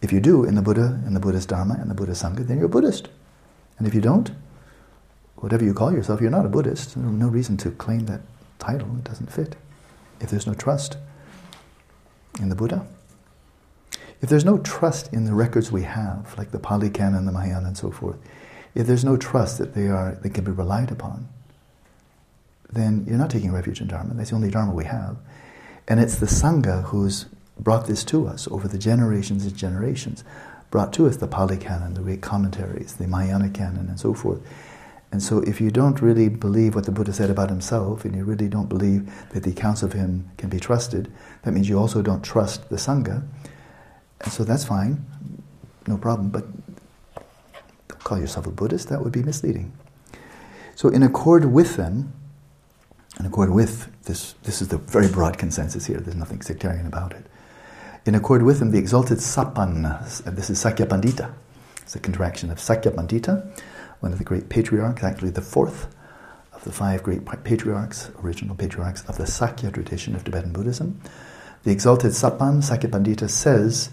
[0.00, 2.56] If you do in the Buddha, in the Buddhist Dharma, and the Buddhist Sangha, then
[2.56, 3.10] you're a Buddhist.
[3.76, 4.30] And if you don't,
[5.36, 6.94] whatever you call yourself, you're not a Buddhist.
[6.94, 8.22] There's no reason to claim that
[8.58, 8.88] title.
[8.96, 9.54] It doesn't fit.
[10.18, 10.96] If there's no trust
[12.40, 12.86] in the Buddha,
[14.22, 17.66] if there's no trust in the records we have, like the Pali Canon, the Mahayana,
[17.66, 18.16] and so forth,
[18.74, 21.28] if there's no trust that they are they can be relied upon,
[22.72, 24.14] then you're not taking refuge in Dharma.
[24.14, 25.18] That's the only Dharma we have.
[25.86, 27.26] And it's the Sangha who's
[27.58, 30.24] brought this to us over the generations and generations,
[30.70, 34.40] brought to us the Pali Canon, the great commentaries, the Mahayana Canon, and so forth.
[35.12, 38.24] And so, if you don't really believe what the Buddha said about himself, and you
[38.24, 41.12] really don't believe that the accounts of him can be trusted,
[41.42, 43.22] that means you also don't trust the Sangha.
[44.22, 45.06] And so, that's fine,
[45.86, 46.44] no problem, but
[47.88, 49.72] call yourself a Buddhist, that would be misleading.
[50.74, 52.12] So, in accord with them,
[53.18, 57.12] in accord with this, this is the very broad consensus here, there's nothing sectarian about
[57.12, 57.26] it.
[58.06, 59.82] In accord with them, the exalted Sapan,
[60.34, 61.32] this is Sakya Pandita,
[61.82, 63.46] it's a contraction of Sakya Pandita,
[64.00, 65.94] one of the great patriarchs, actually the fourth
[66.52, 71.00] of the five great patriarchs, original patriarchs of the Sakya tradition of Tibetan Buddhism.
[71.62, 73.90] The exalted Sapan, Sakya Pandita, says,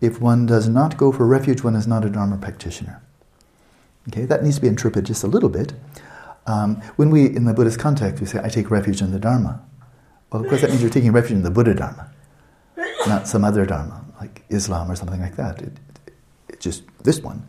[0.00, 3.02] if one does not go for refuge, one is not a Dharma practitioner.
[4.08, 5.72] Okay, that needs to be interpreted just a little bit.
[6.46, 9.62] Um, when we, in the Buddhist context, we say, I take refuge in the Dharma.
[10.32, 12.10] Well, of course, that means you're taking refuge in the Buddha Dharma,
[13.06, 15.60] not some other Dharma, like Islam or something like that.
[15.60, 15.72] It,
[16.48, 17.48] it, just this one.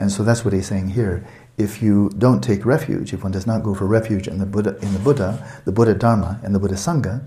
[0.00, 1.26] And so that's what he's saying here.
[1.58, 4.76] If you don't take refuge, if one does not go for refuge in the Buddha,
[4.80, 7.22] in the Buddha, the Buddha Dharma, and the Buddha Sangha,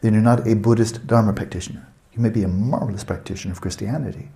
[0.00, 1.86] then you're not a Buddhist Dharma practitioner.
[2.12, 4.30] You may be a marvelous practitioner of Christianity,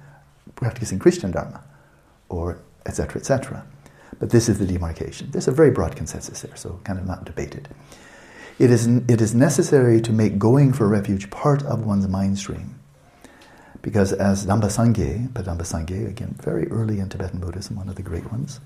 [0.57, 1.63] practicing Christian Dharma,
[2.29, 3.65] or etc., etc.
[4.21, 5.31] But this is the demarcation.
[5.33, 7.69] There's a very broad consensus there, so kind of not debated.
[8.59, 12.79] It is, it is necessary to make going for refuge part of one's mind stream.
[13.81, 18.03] Because as Dampa Sangye, Padampa Sangye, again, very early in Tibetan Buddhism, one of the
[18.03, 18.61] great ones,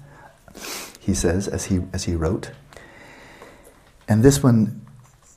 [0.99, 2.51] he says, as he, as he wrote,
[4.09, 4.85] and this one,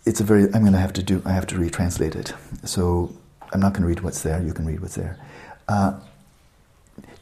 [0.05, 2.34] it's a very, I'm going to have to do, I have to retranslate it.
[2.63, 3.15] So
[3.53, 5.20] I'm not going to read what's there, you can read what's there.
[5.68, 5.99] Uh,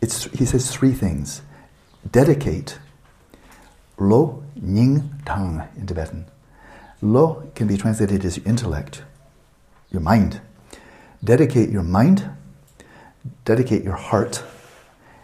[0.01, 1.41] it's, he says three things
[2.09, 2.79] dedicate
[3.97, 6.25] lo ning tang in Tibetan.
[7.01, 9.03] Lo can be translated as intellect,
[9.91, 10.41] your mind.
[11.23, 12.29] Dedicate your mind,
[13.45, 14.43] dedicate your heart,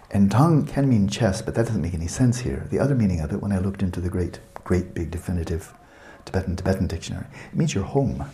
[0.09, 2.67] and tang can mean chest, but that doesn't make any sense here.
[2.69, 5.73] The other meaning of it, when I looked into the great, great big definitive
[6.25, 8.25] Tibetan Tibetan dictionary, it means your home.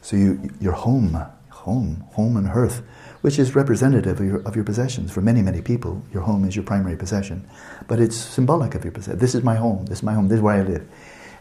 [0.00, 2.82] So you, your home, home, home and hearth
[3.22, 5.10] which is representative of your, of your possessions.
[5.10, 7.48] For many, many people, your home is your primary possession,
[7.88, 9.18] but it's symbolic of your possession.
[9.18, 10.86] This is my home, this is my home, this is where I live.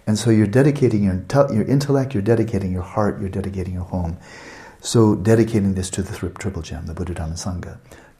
[0.07, 1.23] And so you're dedicating your,
[1.53, 4.17] your intellect, you're dedicating your heart, you're dedicating your home.
[4.79, 7.77] So dedicating this to the triple gem, the Buddha Dharma Sangha.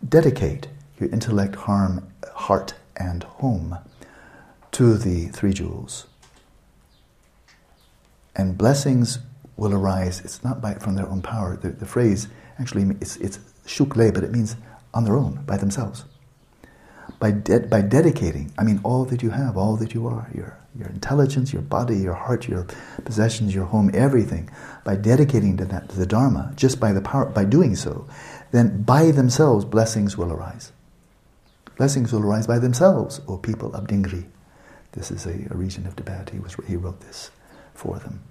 [0.07, 0.68] Dedicate
[0.99, 3.78] your intellect, harm, heart, and home
[4.72, 6.05] to the three jewels.
[8.36, 9.20] And blessings
[9.57, 10.22] will arise.
[10.22, 11.57] It's not by, from their own power.
[11.57, 12.28] The, the phrase
[12.59, 14.55] actually it's, it's shukle, but it means
[14.93, 16.05] on their own, by themselves.
[17.22, 20.57] by, de- by dedicating, I mean, all that you have, all that you are, your,
[20.76, 22.66] your intelligence, your body, your heart, your
[23.05, 24.49] possessions, your home, everything,
[24.84, 28.07] by dedicating to that, to the Dharma, just by the power, by doing so,
[28.51, 30.72] then by themselves blessings will arise.
[31.78, 34.26] Blessings will arise by themselves, O people of Dingri.
[34.93, 36.32] This is a, a region of Tibet.
[36.32, 37.32] He, was, he wrote this
[37.76, 38.22] for them.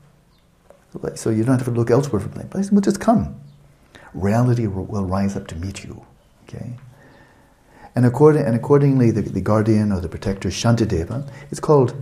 [1.15, 2.73] So you don't have to look elsewhere for blessings.
[2.73, 3.41] Will just come.
[4.15, 6.05] Reality will rise up to meet you.
[6.49, 6.73] Okay?
[7.95, 11.95] And, according, and accordingly, the, the guardian or the protector, Shantideva, it's called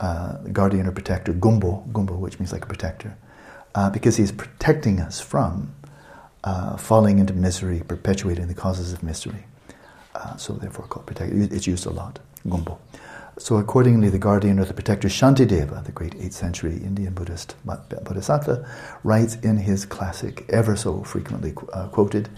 [0.00, 3.16] uh, guardian or protector, Gumbo, Gumbo, which means like a protector,
[3.74, 5.74] uh, because he's protecting us from
[6.44, 9.44] uh, falling into misery, perpetuating the causes of misery.
[10.14, 11.34] Uh, so therefore called protector.
[11.36, 12.78] It's used a lot, Gumbo.
[13.38, 18.68] So accordingly, the guardian or the protector Shantideva, the great 8th century Indian Buddhist Bodhisattva,
[19.04, 22.28] writes in his classic, ever so frequently uh, quoted,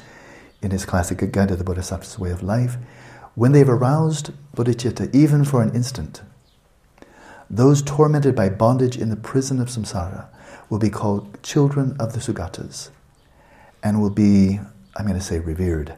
[0.61, 2.77] in his classic Guide to the Bodhisattva's Way of Life,
[3.35, 6.21] when they've aroused bodhicitta even for an instant,
[7.49, 10.27] those tormented by bondage in the prison of samsara
[10.69, 12.91] will be called children of the Sugatas
[13.83, 14.61] and will be,
[14.95, 15.95] I'm going to say, revered.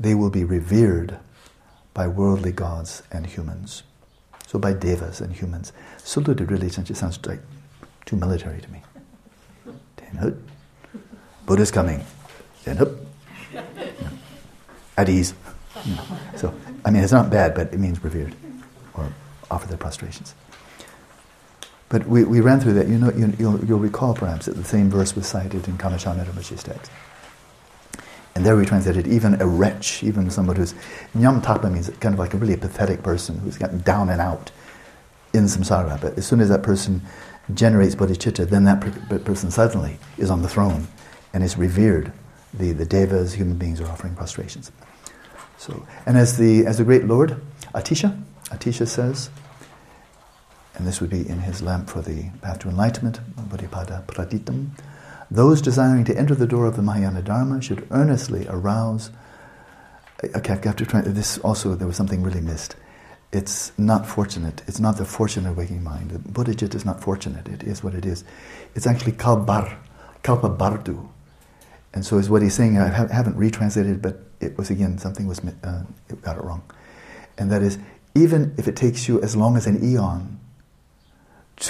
[0.00, 1.18] They will be revered
[1.92, 3.82] by worldly gods and humans.
[4.52, 5.72] So by devas and humans.
[5.96, 7.40] Saluted really sounds like
[8.04, 8.82] too military to me.
[9.96, 10.42] Ten
[11.46, 12.04] Buddha's coming.
[12.62, 12.78] Ten
[14.98, 15.32] At ease.
[16.36, 16.52] So,
[16.84, 18.34] I mean, it's not bad, but it means revered
[18.92, 19.10] or
[19.50, 20.34] offer their prostrations.
[21.88, 22.88] But we, we ran through that.
[22.88, 25.96] You know, you, you'll, you'll recall perhaps that the same verse was cited in Karma
[25.96, 26.92] Chagmé Rinpoche's text.
[28.34, 30.74] And there we translated even a wretch, even somebody who's
[31.14, 34.50] nyam tapa means kind of like a really pathetic person who's gotten down and out
[35.34, 36.00] in samsara.
[36.00, 37.02] But as soon as that person
[37.52, 40.88] generates bodhicitta, then that per- person suddenly is on the throne
[41.32, 42.12] and is revered.
[42.54, 44.72] The, the devas, human beings, are offering prostrations.
[45.56, 47.40] So, and as the as the great Lord
[47.74, 49.30] Atisha, Atisha says,
[50.74, 54.70] and this would be in his lamp for the path to enlightenment, Bodhipada Praditam.
[55.32, 59.10] Those desiring to enter the door of the Mahayana Dharma should earnestly arouse.
[60.22, 61.00] Okay, I have to try.
[61.00, 62.76] This also, there was something really missed.
[63.32, 64.60] It's not fortunate.
[64.66, 66.10] It's not the fortunate waking mind.
[66.10, 67.48] The Bodhicitta is not fortunate.
[67.48, 68.24] It is what it is.
[68.74, 69.78] It's actually kalbar,
[70.22, 71.08] kalpa bardu.
[71.94, 72.76] And so is what he's saying.
[72.76, 76.62] I haven't retranslated, but it was again something was uh, it got it wrong.
[77.38, 77.78] And that is,
[78.14, 80.38] even if it takes you as long as an eon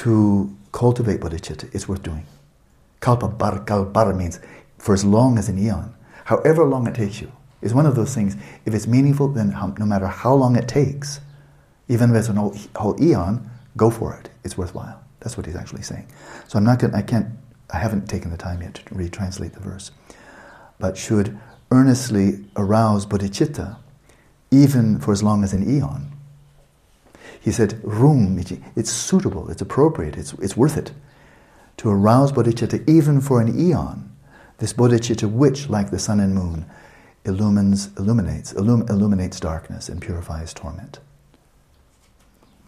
[0.03, 2.27] to cultivate bodhicitta, it's worth doing.
[3.03, 4.39] Kalpa bar, kalpara means
[4.79, 5.93] for as long as an eon.
[6.25, 7.31] However long it takes you.
[7.61, 11.21] is one of those things, if it's meaningful, then no matter how long it takes,
[11.89, 14.31] even if it's an whole, whole eon, go for it.
[14.45, 15.03] It's worthwhile.
[15.21, 16.07] That's what he's actually saying.
[16.47, 17.27] So I'm not going I can't,
[17.71, 19.91] I haven't taken the time yet to retranslate the verse.
[20.79, 21.39] But should
[21.73, 23.79] earnestly arouse bodhicitta,
[24.53, 26.13] even for as long as an eon.
[27.41, 28.39] He said, room,
[28.77, 30.93] it's suitable, it's appropriate, it's, it's worth it
[31.79, 34.11] to arouse bodhicitta even for an eon.
[34.59, 36.66] This bodhicitta, which, like the sun and moon,
[37.25, 40.99] illumines, illuminates, illum, illuminates darkness and purifies torment.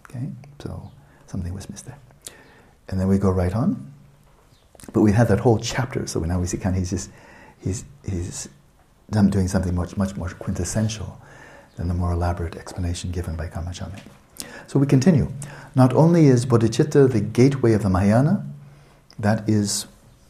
[0.08, 0.28] Okay,
[0.60, 0.90] so
[1.26, 1.98] something was missed there.
[2.88, 3.92] And then we go right on.
[4.92, 7.10] But we had that whole chapter, so now we see kind of he's just,
[7.62, 8.48] he's, he's
[9.10, 11.18] doing something much, much more quintessential
[11.76, 14.00] than the more elaborate explanation given by Karma Chagmé.
[14.66, 15.32] So we continue.
[15.74, 18.44] Not only is bodhicitta the gateway of the Mahayana,
[19.18, 19.86] that is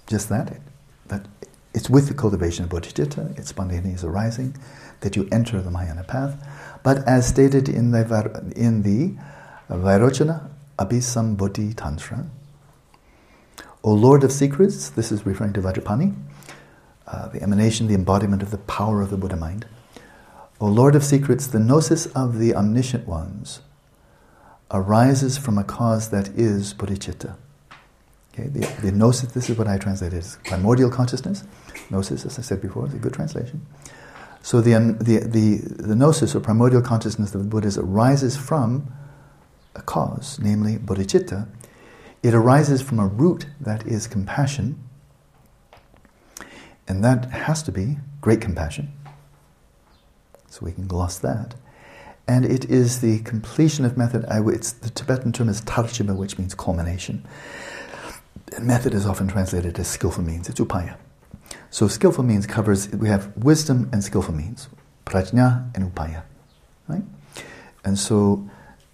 [0.07, 0.61] just that.
[1.07, 1.27] That
[1.75, 4.57] it's with the cultivation of bodhicitta, it's spontaneous arising,
[5.01, 6.37] that you enter the Mahayana path.
[6.83, 9.17] But as stated in the, in the
[9.69, 12.27] Abhisambodhi Tantra,
[13.83, 16.15] O Lord of Secrets, this is referring to Vajrapani,
[17.07, 19.67] uh, the emanation, the embodiment of the power of the Buddha mind.
[20.61, 23.61] O Lord of Secrets, the gnosis of the omniscient ones
[24.71, 27.37] arises from a cause that is bodhicitta.
[28.35, 31.45] Okay, the, the gnosis, this is what I translated as primordial consciousness.
[31.89, 33.65] Gnosis, as I said before, is a good translation.
[34.43, 38.93] So the, um, the, the, the gnosis or primordial consciousness of the Buddhas arises from
[39.77, 41.47] a cause, namely bodhicitta.
[42.25, 44.83] It arises from a root that is compassion,
[46.89, 48.93] and that has to be great compassion.
[50.49, 51.55] So we can gloss that.
[52.27, 54.25] And it is the completion of method.
[54.29, 57.25] It's, the Tibetan term is tarjima, which means culmination
[58.61, 60.49] method is often translated as skillful means.
[60.49, 60.97] It's upaya.
[61.71, 64.69] So skillful means covers, we have wisdom and skillful means.
[65.07, 66.23] Prajna and upaya.
[66.89, 67.03] Right?
[67.85, 68.49] And so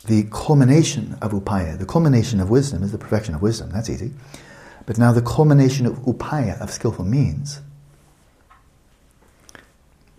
[0.07, 3.71] the culmination of upaya, the culmination of wisdom is the perfection of wisdom.
[3.71, 4.13] That's easy.
[4.87, 7.61] But now the culmination of upaya, of skillful means,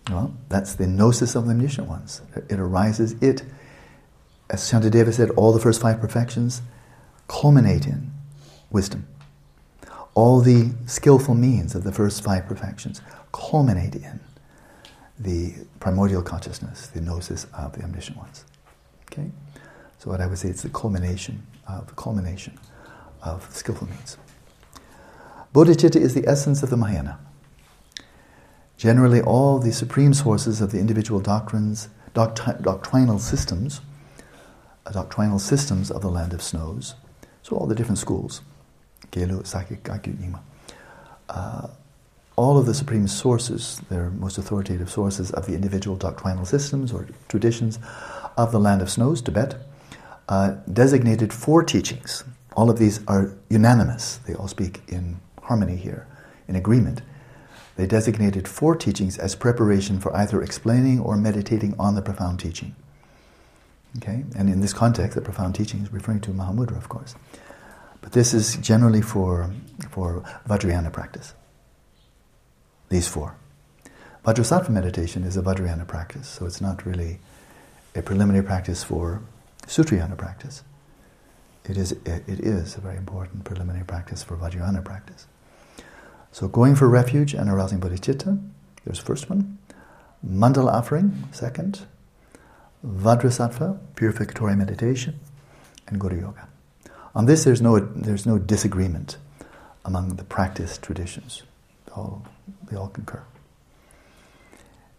[0.10, 2.22] Well, that's the gnosis of the omniscient ones.
[2.50, 3.44] It arises, it,
[4.50, 6.62] as Shantideva said, all the first five perfections
[7.28, 8.12] culminate in
[8.70, 9.08] wisdom.
[10.14, 13.02] All the skillful means of the first five perfections
[13.32, 14.20] culminate in
[15.18, 18.46] the primordial consciousness, the gnosis of the omniscient ones.
[19.12, 19.32] Okay?
[20.00, 22.58] So what I would say it's the culmination of the culmination
[23.22, 24.18] of skillful means.
[25.54, 27.20] Bodhicitta is the essence of the Mahayana.
[28.78, 33.82] Generally, all the supreme sources of the individual doctrines, doctri- doctrinal systems,
[34.86, 36.96] uh, doctrinal systems of the land of snows,
[37.44, 38.42] so all the different schools,
[39.12, 39.44] Gelug,
[39.84, 40.40] Kagyu, Nyingma,
[41.30, 41.68] uh,
[42.36, 47.08] all of the supreme sources, their most authoritative sources of the individual doctrinal systems or
[47.28, 47.78] traditions
[48.38, 49.56] of the land of snows, Tibet,
[50.30, 52.24] uh, designated four teachings.
[52.56, 54.18] All of these are unanimous.
[54.28, 56.08] They all speak in harmony here,
[56.48, 57.02] in agreement.
[57.76, 62.76] They designated four teachings as preparation for either explaining or meditating on the profound teaching.
[63.98, 64.24] Okay?
[64.36, 67.16] And in this context, the profound teaching is referring to Mahamudra, of course.
[68.02, 69.54] But this is generally for,
[69.90, 71.34] for Vajrayana practice.
[72.90, 73.36] These four.
[74.26, 77.20] Vajrasattva meditation is a Vajrayana practice, so it's not really
[77.96, 79.22] a preliminary practice for
[79.66, 80.64] Sutrayana practice.
[81.70, 85.28] It is, it is a very important preliminary practice for Vajrayana practice.
[86.32, 88.42] So going for refuge and arousing bodhicitta,
[88.86, 89.58] there's the first one.
[90.26, 91.82] Mandala offering, second.
[92.86, 95.20] Vajrasattva, purificatory meditation,
[95.88, 96.48] and Guru Yoga.
[97.14, 99.18] On this, there's no, there's no disagreement
[99.84, 101.44] among the practice traditions.
[101.96, 102.26] All,
[102.70, 103.24] they all concur.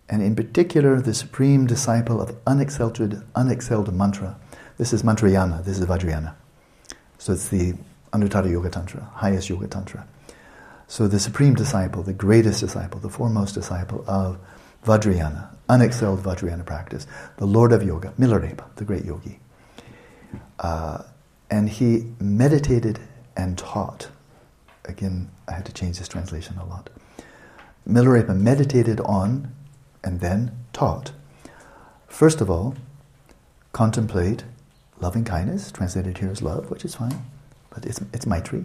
[0.08, 4.36] And in particular, the supreme disciple of unexcelled, unexcelled mantra.
[4.76, 6.34] This is Mantrayana, this is Vajrayana.
[7.18, 7.74] So it's the
[8.12, 10.06] Anuttara Yoga Tantra, highest Yoga Tantra.
[10.86, 14.38] So the supreme disciple, the greatest disciple, the foremost disciple of
[14.84, 17.06] Vajrayana, unexcelled Vajrayana practice,
[17.38, 19.38] the Lord of Yoga, Milarepa, the great yogi.
[20.58, 21.04] Uh,
[21.52, 22.98] and he meditated
[23.36, 24.08] and taught.
[24.86, 26.88] Again, I had to change this translation a lot.
[27.86, 29.54] Milarepa meditated on
[30.02, 31.12] and then taught.
[32.08, 32.74] First of all,
[33.72, 34.44] contemplate
[34.98, 37.22] loving kindness, translated here as love, which is fine,
[37.68, 38.64] but it's, it's Maitri.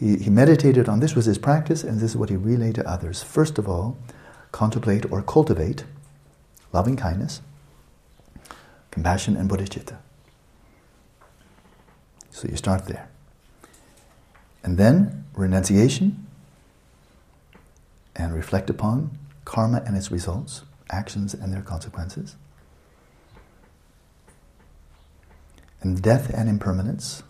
[0.00, 2.88] He, he meditated on this was his practice, and this is what he relayed to
[2.88, 3.22] others.
[3.22, 3.98] First of all,
[4.52, 5.84] contemplate or cultivate
[6.72, 7.42] loving kindness,
[8.90, 9.98] compassion, and bodhicitta.
[12.38, 13.08] So you start there.
[14.62, 16.24] And then renunciation
[18.14, 22.36] and reflect upon karma and its results, actions and their consequences.
[25.80, 27.24] And death and impermanence.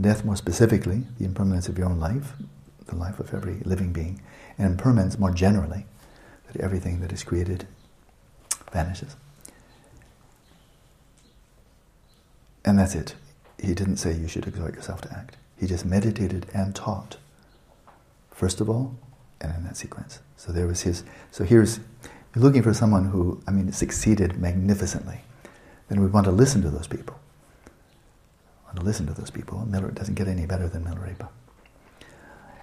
[0.00, 2.34] Death, more specifically, the impermanence of your own life,
[2.86, 4.22] the life of every living being,
[4.58, 5.86] and impermanence more generally,
[6.46, 7.66] that everything that is created
[8.72, 9.16] vanishes.
[12.64, 13.16] And that's it
[13.62, 15.36] he didn't say you should exhort yourself to act.
[15.58, 17.16] He just meditated and taught.
[18.30, 18.96] First of all,
[19.40, 20.20] and in that sequence.
[20.36, 21.04] So there was his.
[21.30, 21.80] So here's
[22.34, 25.20] you're looking for someone who, I mean, succeeded magnificently.
[25.88, 27.18] Then we want to listen to those people.
[27.66, 29.66] We Want to listen to those people.
[29.66, 31.28] Miller doesn't get any better than Milarepa.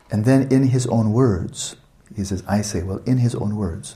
[0.10, 1.76] And then in his own words,
[2.16, 3.96] he says, "I say." Well, in his own words,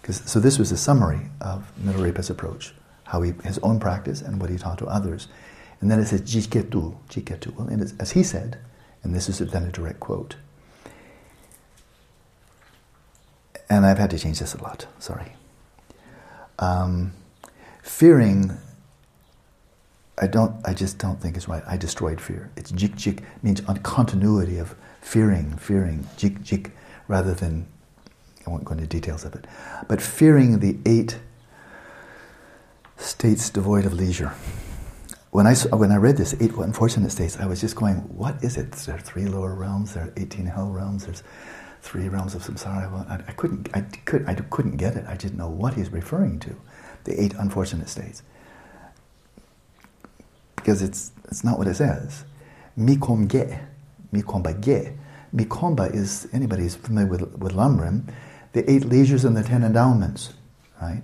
[0.00, 2.74] because so this was a summary of Milarepa's approach,
[3.04, 5.28] how he his own practice and what he taught to others.
[5.80, 7.54] And then it says jiketu, jiketu.
[7.54, 8.58] Well, and as he said,
[9.02, 10.36] and this is then a direct quote.
[13.68, 15.32] And I've had to change this a lot, sorry.
[16.58, 17.12] Um,
[17.82, 18.52] fearing,
[20.18, 21.62] I don't, I just don't think is right.
[21.66, 22.50] I destroyed fear.
[22.56, 26.70] It's jik jik means on continuity of fearing, fearing, jik jik,
[27.06, 27.66] rather than,
[28.46, 29.46] I won't go into details of it,
[29.88, 31.18] but fearing the eight
[32.96, 34.32] states devoid of leisure
[35.30, 38.56] when I, when I read this, Eight Unfortunate States, I was just going, what is
[38.56, 38.72] it?
[38.72, 41.22] There are three lower realms, there are 18 hell realms, there's
[41.82, 43.08] three realms of samsara.
[43.08, 45.04] I, I, couldn't, I, could, I couldn't get it.
[45.06, 46.56] I didn't know what he's referring to,
[47.04, 48.22] the eight unfortunate states.
[50.56, 52.24] Because it's, it's not what it says.
[52.78, 53.60] Mikomge,
[54.12, 54.92] mikomba ge.
[55.34, 58.12] Mikomba is, anybody who's familiar with, with Lamrim,
[58.52, 60.32] the eight leisures and the ten endowments,
[60.80, 61.02] right?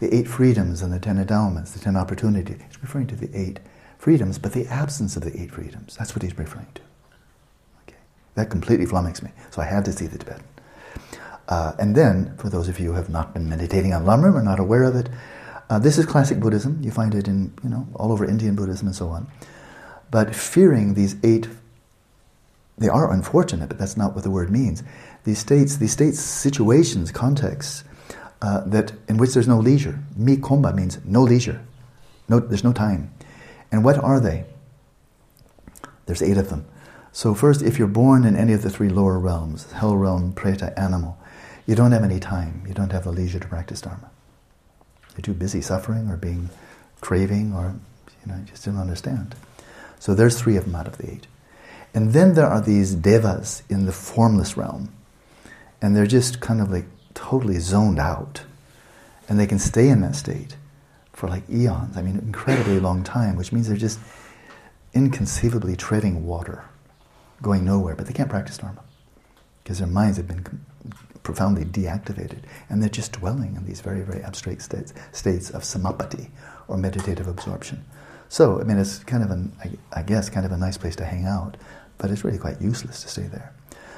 [0.00, 2.60] The eight freedoms and the ten endowments, the ten opportunities.
[2.66, 3.60] He's referring to the eight
[3.98, 5.96] freedoms, but the absence of the eight freedoms.
[5.96, 6.82] That's what he's referring to.
[7.82, 7.98] Okay.
[8.34, 10.44] That completely flummoxed me, so I had to see the Tibetan.
[11.48, 14.42] Uh, and then, for those of you who have not been meditating on Lamrim or
[14.42, 15.08] not aware of it,
[15.68, 16.80] uh, this is classic Buddhism.
[16.82, 19.28] You find it in, you know, all over Indian Buddhism and so on.
[20.10, 21.48] But fearing these eight
[22.80, 24.82] they are unfortunate, but that's not what the word means.
[25.24, 27.84] These states, these states, situations, contexts
[28.42, 29.98] uh, that in which there's no leisure.
[30.16, 31.64] Mi komba means no leisure.
[32.28, 33.12] No, there's no time.
[33.72, 34.44] And what are they?
[36.06, 36.66] There's eight of them.
[37.12, 40.72] So first, if you're born in any of the three lower realms, hell realm, preta,
[40.78, 41.18] animal,
[41.66, 42.64] you don't have any time.
[42.66, 44.10] You don't have the leisure to practice dharma.
[45.16, 46.50] You're too busy suffering or being
[47.00, 47.74] craving or
[48.24, 49.34] you know, just don't understand.
[49.98, 51.26] So there's three of them out of the eight.
[51.94, 54.92] And then there are these devas in the formless realm.
[55.82, 56.86] And they're just kind of like
[57.20, 58.42] totally zoned out.
[59.28, 60.56] And they can stay in that state
[61.12, 64.00] for like eons, I mean, incredibly long time, which means they're just
[64.94, 66.64] inconceivably treading water,
[67.42, 68.82] going nowhere, but they can't practice Dharma
[69.62, 70.44] because their minds have been
[71.22, 76.30] profoundly deactivated and they're just dwelling in these very, very abstract states, states of samapatti
[76.66, 77.84] or meditative absorption.
[78.28, 79.52] So, I mean, it's kind of an,
[79.92, 81.56] I guess, kind of a nice place to hang out,
[81.98, 83.52] but it's really quite useless to stay there.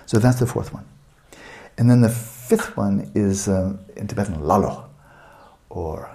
[0.07, 0.87] So that's the fourth one.
[1.79, 4.89] And then the fifth one is uh, in Tibetan, lalo,
[5.71, 6.11] or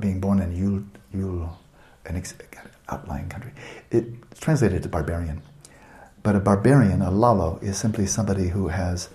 [0.00, 0.52] being born in
[1.12, 1.50] Yul,
[2.04, 2.22] an
[2.88, 3.52] outlying country.
[3.90, 5.42] It's translated to barbarian.
[6.22, 9.08] But a barbarian, a lalo, is simply somebody who has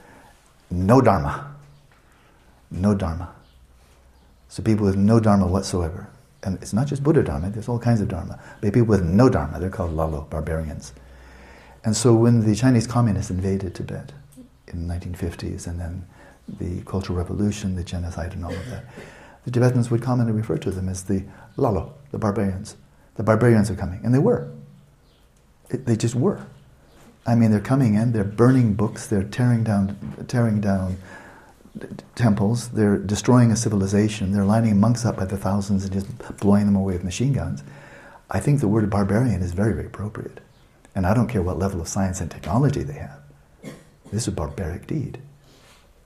[0.70, 1.56] no dharma.
[2.70, 3.34] No dharma.
[4.50, 6.10] So people with no dharma whatsoever
[6.44, 8.40] and it's not just Buddha Dharma, there's all kinds of Dharma.
[8.62, 10.94] But people with no Dharma, they're called Lalo, barbarians.
[11.84, 14.12] And so when the Chinese communists invaded Tibet
[14.74, 16.06] in the 1950s, and then
[16.48, 18.86] the Cultural Revolution, the genocide, and all of that,
[19.46, 21.24] the Tibetans would commonly refer to them as the
[21.58, 22.76] Lalo, the barbarians.
[23.16, 24.02] The barbarians are coming.
[24.04, 24.52] And they were.
[25.70, 26.46] It, they just were.
[27.26, 30.98] I mean, they're coming in, they're burning books, they're tearing down, tearing down
[32.16, 36.08] temples, they're destroying a civilization, they're lining monks up by the thousands and just
[36.40, 37.64] blowing them away with machine guns.
[38.30, 40.40] I think the word barbarian is very, very appropriate.
[40.96, 43.21] And I don't care what level of science and technology they have.
[44.12, 45.20] This is a barbaric deed.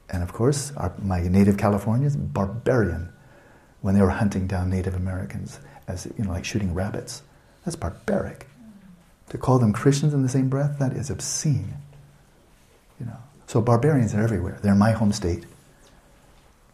[0.10, 3.12] And of course, our, my native Californians, barbarian,
[3.82, 7.22] when they were hunting down Native Americans as, you know, like shooting rabbits.
[7.64, 8.48] That's barbaric.
[9.30, 11.74] To call them Christians in the same breath, that is obscene.
[13.00, 13.18] You know.
[13.48, 14.60] So barbarians are everywhere.
[14.62, 15.46] They're in my home state.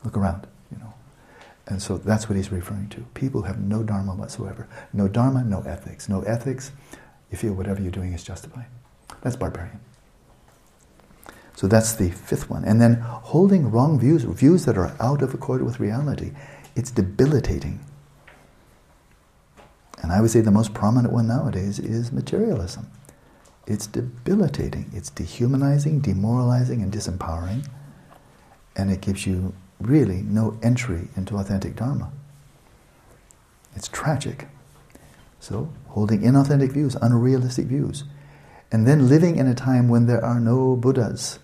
[0.03, 0.93] Look around, you know.
[1.67, 3.01] And so that's what he's referring to.
[3.13, 4.67] People who have no dharma whatsoever.
[4.93, 6.09] No dharma, no ethics.
[6.09, 6.71] No ethics,
[7.29, 8.67] you feel whatever you're doing is justified.
[9.21, 9.79] That's barbarian.
[11.61, 12.65] So that's the fifth one.
[12.65, 16.31] And then holding wrong views, views that are out of accord with reality,
[16.75, 17.85] it's debilitating.
[20.01, 22.87] And I would say the most prominent one nowadays is materialism.
[23.67, 27.67] It's debilitating, it's dehumanizing, demoralizing, and disempowering.
[28.75, 32.11] And it gives you really no entry into authentic Dharma.
[33.75, 34.47] It's tragic.
[35.39, 38.03] So, holding inauthentic views, unrealistic views,
[38.71, 41.37] and then living in a time when there are no Buddhas,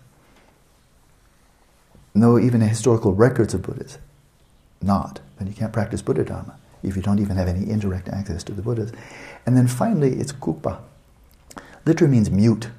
[2.19, 3.97] no even historical records of Buddhas,
[4.81, 8.43] not, then you can't practice Buddha Dharma if you don't even have any indirect access
[8.43, 8.91] to the Buddhas.
[9.45, 10.79] And then finally, it's kupa.
[11.85, 12.69] Literally means mute,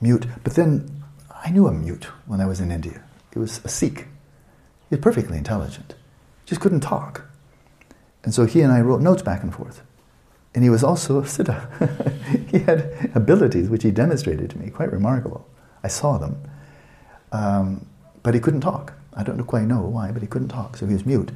[0.00, 0.26] mute.
[0.42, 1.02] But then
[1.44, 3.02] I knew a mute when I was in India.
[3.32, 4.08] It was a Sikh
[4.90, 5.94] He's perfectly intelligent,
[6.44, 7.22] just couldn't talk.
[8.24, 9.82] And so he and I wrote notes back and forth.
[10.52, 12.50] And he was also a siddha.
[12.50, 15.46] he had abilities which he demonstrated to me, quite remarkable.
[15.84, 16.42] I saw them.
[17.30, 17.86] Um,
[18.22, 18.94] but he couldn't talk.
[19.14, 21.30] I don't quite know why, but he couldn't talk, so he was mute.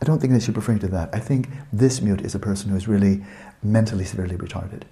[0.00, 1.10] I don't think they should refer to that.
[1.12, 3.22] I think this mute is a person who is really
[3.62, 4.82] mentally severely retarded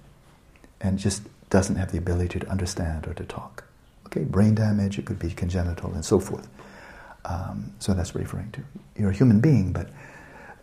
[0.80, 3.64] and just doesn't have the ability to understand or to talk.
[4.06, 6.48] Okay, brain damage, it could be congenital, and so forth.
[7.24, 8.62] Um, so that's referring to.
[8.96, 9.90] You're a human being, but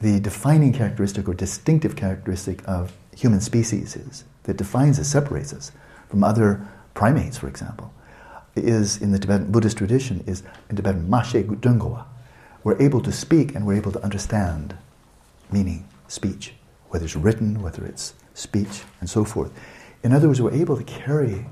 [0.02, 5.72] the defining characteristic or distinctive characteristic of human species is that defines us, separates us
[6.10, 7.94] from other primates, for example,
[8.56, 12.06] is in the Tibetan Buddhist tradition is in Tibetan mashe dungowa.
[12.64, 14.76] We're able to speak and we're able to understand
[15.52, 16.54] meaning, speech,
[16.90, 19.52] whether it's written, whether it's speech, and so forth.
[20.04, 21.46] In other words, we're able to carry,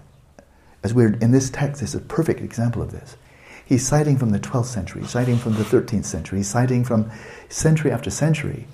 [0.84, 3.18] as we're in this text, this is a perfect example of this.
[3.66, 7.10] He's citing from the 12th century, citing from the 13th century, citing from
[7.50, 8.68] century after century.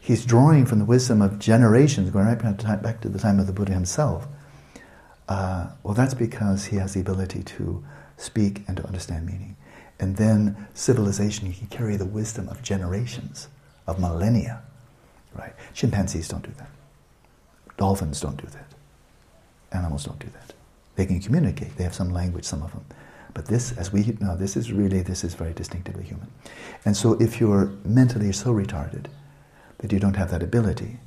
[0.00, 3.52] He's drawing from the wisdom of generations, going right back to the time of the
[3.52, 4.26] Buddha himself.
[5.30, 7.82] Uh, well, that's because he has the ability to
[8.16, 9.56] speak and to understand meaning.
[10.00, 13.46] And then civilization, he can carry the wisdom of generations,
[13.86, 14.62] of millennia.
[15.32, 15.52] Right?
[15.72, 16.68] Chimpanzees don't do that.
[17.76, 18.66] Dolphins don't do that.
[19.70, 20.52] Animals don't do that.
[20.96, 21.76] They can communicate.
[21.76, 22.84] They have some language, some of them.
[23.32, 26.26] But this, as we know, this is really, this is very distinctively human.
[26.84, 29.06] And so if you're mentally so retarded
[29.78, 30.98] that you don't have that ability,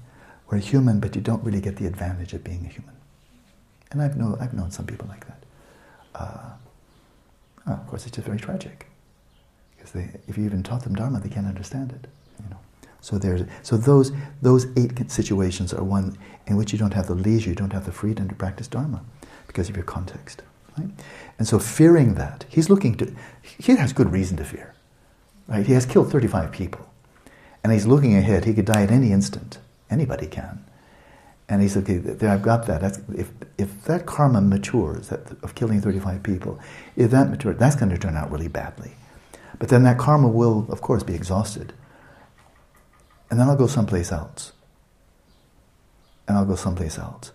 [0.50, 2.96] we're human, but you don't really get the advantage of being a human.
[3.94, 5.44] And I've, know, I've known some people like that.
[6.16, 6.50] uh,
[7.66, 8.88] well, of course, it's just very tragic.
[9.76, 12.10] Because they, if you even taught them Dharma, they can't understand it.
[12.44, 12.58] You know.
[13.02, 16.18] So there's so those those eight situations are one
[16.48, 19.04] in which you don't have the leisure, you don't have the freedom to practice Dharma
[19.48, 20.42] because of your context.
[20.78, 20.90] Right?
[21.38, 24.74] And so fearing that, he's looking to he has good reason to fear.
[25.48, 25.66] Right?
[25.66, 26.90] He has killed 35 people.
[27.64, 29.58] And he's looking ahead, he could die at any instant.
[29.90, 30.66] Anybody can.
[31.50, 32.82] And he said, okay, there, I've got that.
[32.82, 36.60] That's, if, if that karma matures, that, of killing 35 people,
[36.96, 38.94] if that matures, that's going to turn out really badly.
[39.60, 41.74] But then that karma will, of course, be exhausted.
[43.30, 44.54] And then I'll go someplace else.
[46.28, 47.32] And I'll go someplace else.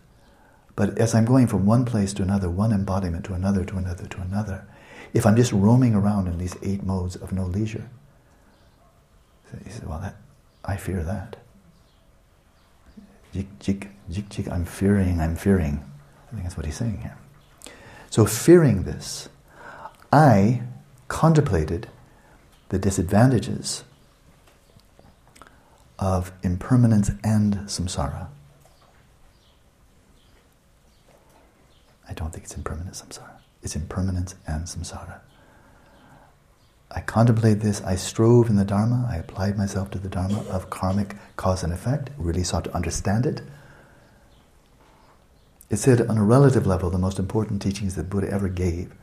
[0.75, 4.07] But as I'm going from one place to another, one embodiment to another, to another,
[4.07, 4.65] to another,
[5.13, 7.89] if I'm just roaming around in these eight modes of no leisure,
[9.65, 10.17] he said, well, that,
[10.65, 11.37] I fear that.
[14.11, 15.85] Jik, jik, I'm fearing, I'm fearing.
[16.29, 17.17] I think that's what he's saying here.
[18.11, 19.29] So, fearing this,
[20.13, 20.63] I
[21.09, 21.89] contemplated
[22.69, 23.85] the disadvantages
[25.99, 28.29] of impermanence and samsara.
[32.09, 33.39] I don't think it's impermanence samsara.
[33.63, 35.21] It's impermanence and samsara.
[36.91, 40.71] I contemplated this, I strove in the Dharma, I applied myself to the Dharma of
[40.71, 43.43] karmic cause and effect, really sought to understand it.
[45.71, 48.95] It said, on a relative level, the most important teachings that Buddha ever gave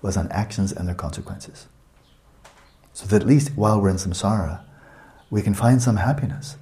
[0.00, 1.66] was on actions and their consequences.
[2.94, 4.62] So that at least while we're in samsara,
[5.30, 6.56] we can find some happiness.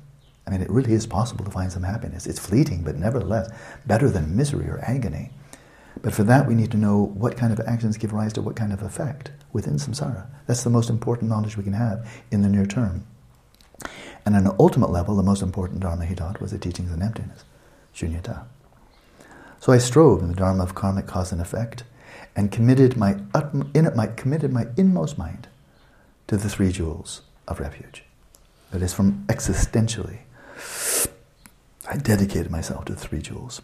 [0.47, 2.27] I mean, it really is possible to find some happiness.
[2.27, 3.51] It's fleeting, but nevertheless
[3.87, 5.31] better than misery or agony.
[6.01, 8.57] But for that, we need to know what kind of actions give rise to what
[8.57, 10.27] kind of effect within samsara.
[10.47, 13.07] That's the most important knowledge we can have in the near term.
[14.25, 17.03] And on an ultimate level, the most important Dharma he taught was the teachings on
[17.03, 17.45] emptiness,
[17.95, 18.45] shunyata.
[19.63, 21.85] So I strove in the Dharma of karmic cause and effect
[22.35, 25.47] and committed my, utm- in my, committed my inmost mind
[26.27, 28.03] to the three jewels of refuge.
[28.73, 30.23] That is, from existentially,
[31.89, 33.63] I dedicated myself to the three jewels.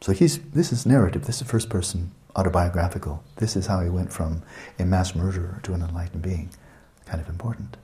[0.00, 3.22] So he's, this is narrative, this is first person autobiographical.
[3.36, 4.42] This is how he went from
[4.80, 6.50] a mass murderer to an enlightened being.
[7.06, 7.76] Kind of important.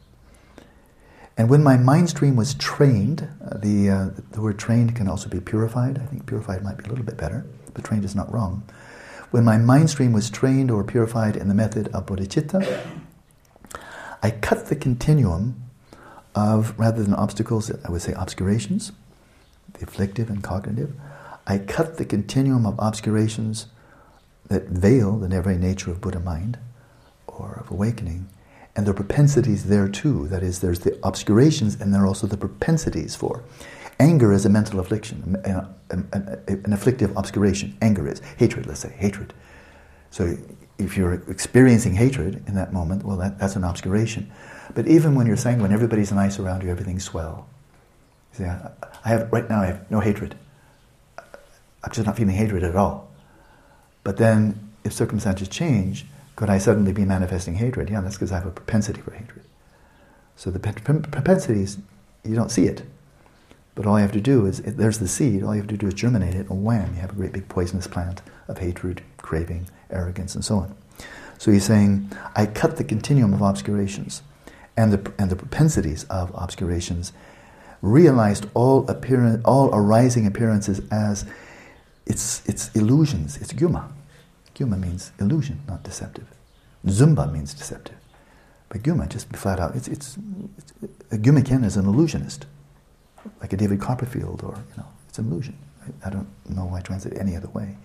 [1.38, 5.28] And when my mind stream was trained, uh, the, uh, the word trained can also
[5.28, 5.96] be purified.
[5.96, 8.64] I think purified might be a little bit better, but trained is not wrong.
[9.30, 12.82] When my mind stream was trained or purified in the method of bodhicitta,
[14.20, 15.62] I cut the continuum
[16.34, 18.90] of, rather than obstacles, I would say obscurations,
[19.74, 20.92] the afflictive and cognitive,
[21.46, 23.66] I cut the continuum of obscurations
[24.48, 26.58] that veil the very nature of Buddha mind
[27.28, 28.28] or of awakening,
[28.78, 30.28] and the propensities there too.
[30.28, 33.42] That is, there's the obscurations and there are also the propensities for.
[33.98, 37.76] Anger is a mental affliction, an, an, an afflictive obscuration.
[37.82, 39.34] Anger is hatred, let's say, hatred.
[40.12, 40.36] So
[40.78, 44.30] if you're experiencing hatred in that moment, well, that, that's an obscuration.
[44.76, 47.48] But even when you're saying, when everybody's nice around you, everything's swell.
[48.30, 48.70] See, I,
[49.04, 49.60] I have right now.
[49.60, 50.36] I have no hatred.
[51.18, 53.10] I'm just not feeling hatred at all.
[54.04, 56.06] But then, if circumstances change,
[56.38, 57.90] could I suddenly be manifesting hatred?
[57.90, 59.42] Yeah, that's because I have a propensity for hatred.
[60.36, 61.78] So the propensities,
[62.22, 62.84] you don't see it.
[63.74, 65.88] But all you have to do is, there's the seed, all you have to do
[65.88, 69.66] is germinate it, and wham, you have a great big poisonous plant of hatred, craving,
[69.90, 70.76] arrogance, and so on.
[71.38, 74.22] So he's saying, I cut the continuum of obscurations
[74.76, 77.12] and the, and the propensities of obscurations,
[77.82, 81.24] realized all, appearance, all arising appearances as
[82.06, 83.90] it's, it's illusions, it's gyuma.
[84.58, 86.26] Gyuma means illusion, not deceptive.
[86.86, 87.96] Zumba means deceptive.
[88.68, 90.18] But Gyuma, just flat out, it's, it's,
[90.58, 90.72] it's
[91.12, 92.46] a is an illusionist,
[93.40, 95.56] like a David Copperfield, or, you know, it's an illusion.
[95.82, 97.76] I, I don't know why I translate it any other way.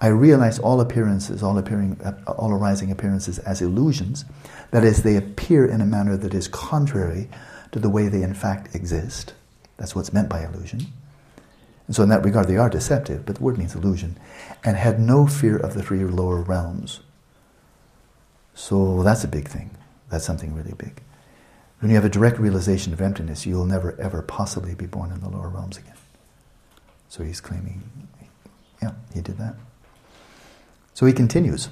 [0.00, 4.24] I realize all appearances, all appearing, uh, all arising appearances as illusions.
[4.70, 7.28] That is, they appear in a manner that is contrary
[7.72, 9.32] to the way they in fact exist.
[9.78, 10.86] That's what's meant by illusion.
[11.92, 14.18] And so, in that regard, they are deceptive, but the word means illusion,
[14.64, 17.00] and had no fear of the three lower realms.
[18.54, 19.76] So, that's a big thing.
[20.08, 21.02] That's something really big.
[21.80, 25.20] When you have a direct realization of emptiness, you'll never ever possibly be born in
[25.20, 25.98] the lower realms again.
[27.10, 27.82] So, he's claiming,
[28.80, 29.56] yeah, he did that.
[30.94, 31.68] So, he continues.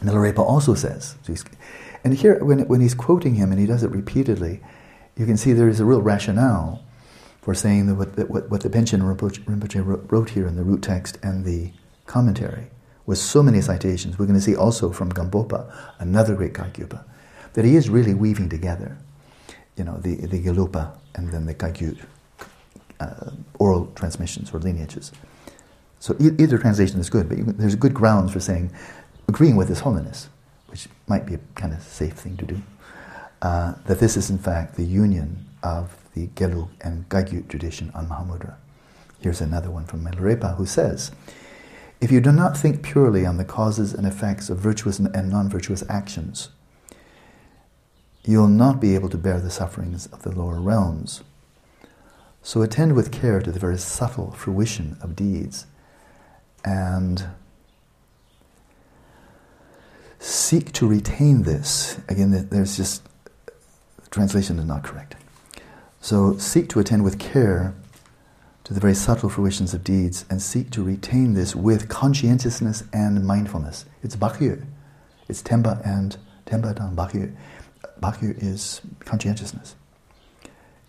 [0.00, 1.14] Milarepa also says,
[2.02, 4.60] and here, when, when he's quoting him, and he does it repeatedly,
[5.16, 6.82] you can see there is a real rationale
[7.42, 11.18] for saying that what, what, what the Panchen Rinpoche wrote here in the root text
[11.22, 11.72] and the
[12.06, 12.66] commentary
[13.06, 17.02] with so many citations, we're going to see also from Gampopa, another great Kagyupa,
[17.54, 18.98] that he is really weaving together,
[19.76, 21.98] you know, the, the Gelugpa and then the Kagyu
[23.00, 25.10] uh, oral transmissions or lineages.
[25.98, 28.70] So e- either translation is good, but there's good grounds for saying,
[29.26, 30.28] agreeing with His Holiness,
[30.68, 32.62] which might be a kind of safe thing to do,
[33.42, 38.08] uh, that this is in fact the union of the Gelug and Kagyu tradition on
[38.08, 38.56] Mahamudra.
[39.20, 41.12] Here's another one from Milarepa who says,
[42.00, 45.48] If you do not think purely on the causes and effects of virtuous and non
[45.48, 46.48] virtuous actions,
[48.24, 51.22] you'll not be able to bear the sufferings of the lower realms.
[52.42, 55.66] So attend with care to the very subtle fruition of deeds
[56.64, 57.26] and
[60.18, 62.00] seek to retain this.
[62.08, 63.02] Again, there's just,
[63.44, 65.16] the translation is not correct.
[66.00, 67.74] So seek to attend with care
[68.64, 73.26] to the very subtle fruitions of deeds and seek to retain this with conscientiousness and
[73.26, 73.84] mindfulness.
[74.02, 74.64] It's Bakyu.
[75.28, 77.34] It's Tempa and Tempa Dan Bakyu.
[78.00, 79.76] Bakyu is conscientiousness.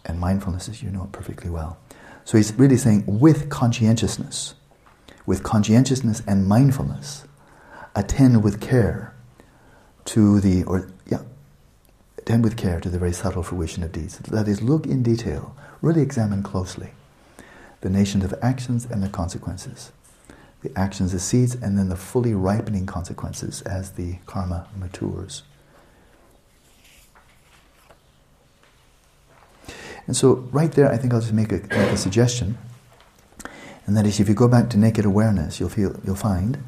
[0.05, 1.77] And mindfulness, as you know it perfectly well.
[2.25, 4.55] So he's really saying with conscientiousness
[5.25, 7.25] with conscientiousness and mindfulness,
[7.95, 9.13] attend with care
[10.05, 10.89] to the, or
[12.31, 14.17] attend with care to the very subtle fruition of deeds.
[14.19, 16.91] That is, look in detail, really examine closely
[17.81, 19.91] the nations of actions and their consequences.
[20.63, 25.43] The actions the seeds, and then the fully ripening consequences as the karma matures.
[30.07, 32.57] And so, right there, I think I'll just make a, make a suggestion
[33.87, 36.63] and that is, if you go back to naked awareness, you'll feel you'll find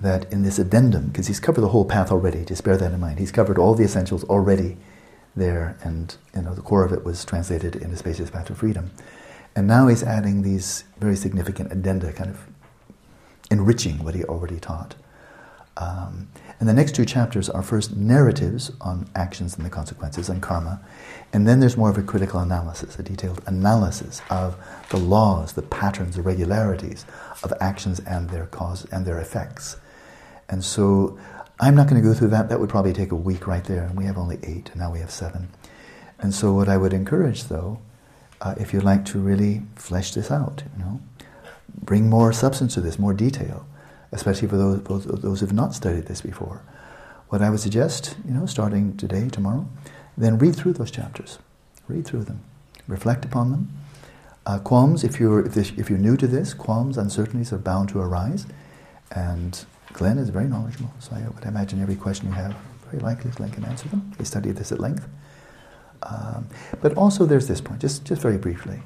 [0.00, 2.44] that in this addendum, because he's covered the whole path already.
[2.44, 3.18] Just bear that in mind.
[3.18, 4.76] He's covered all the essentials already
[5.36, 8.90] there, and you know the core of it was translated into Spacious Path to Freedom.
[9.56, 12.40] And now he's adding these very significant addenda, kind of
[13.50, 14.96] enriching what he already taught.
[15.76, 16.28] Um,
[16.60, 20.80] and the next two chapters are first narratives on actions and the consequences and karma,
[21.32, 24.56] and then there's more of a critical analysis, a detailed analysis of
[24.90, 27.04] the laws, the patterns, the regularities
[27.42, 29.76] of actions and their cause and their effects.
[30.48, 31.18] And so
[31.60, 32.48] I'm not going to go through that.
[32.48, 34.92] That would probably take a week right there, and we have only eight, and now
[34.92, 35.48] we have seven.
[36.18, 37.80] And so what I would encourage, though,
[38.40, 41.00] uh, if you'd like to really flesh this out, you know,
[41.74, 43.66] bring more substance to this, more detail
[44.14, 46.62] especially for those, those, those who have not studied this before.
[47.28, 49.68] What I would suggest, you know, starting today, tomorrow,
[50.16, 51.38] then read through those chapters.
[51.88, 52.40] Read through them.
[52.86, 53.72] Reflect upon them.
[54.46, 57.88] Uh, qualms, if you're, if, this, if you're new to this, qualms, uncertainties are bound
[57.88, 58.46] to arise.
[59.10, 59.64] And
[59.94, 62.54] Glenn is very knowledgeable, so I would imagine every question you have,
[62.90, 64.12] very likely Glenn can answer them.
[64.18, 65.08] He studied this at length.
[66.02, 66.48] Um,
[66.82, 68.80] but also there's this point, just, just very briefly,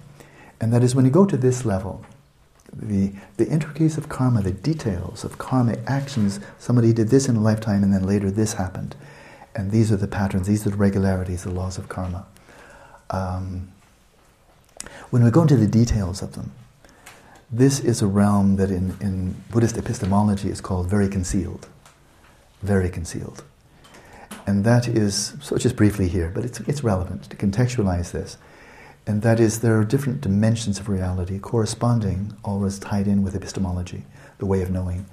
[0.60, 2.04] and that is when you go to this level,
[2.72, 6.40] the, the intricacies of karma, the details of karmic actions.
[6.58, 8.94] Somebody did this in a lifetime and then later this happened.
[9.54, 12.26] And these are the patterns, these are the regularities, the laws of karma.
[13.10, 13.72] Um,
[15.10, 16.52] when we go into the details of them,
[17.50, 21.66] this is a realm that in, in Buddhist epistemology is called very concealed.
[22.62, 23.42] Very concealed.
[24.46, 28.36] And that is, so just briefly here, but it's, it's relevant to contextualize this.
[29.06, 34.04] And that is, there are different dimensions of reality corresponding, always tied in with epistemology,
[34.36, 35.06] the way of knowing.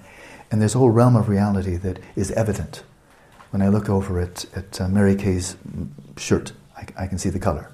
[0.52, 2.84] And there's a whole realm of reality that is evident.
[3.52, 5.56] When I look over at, at uh, Mary Kay's
[6.18, 7.72] shirt, I, I, can see the color.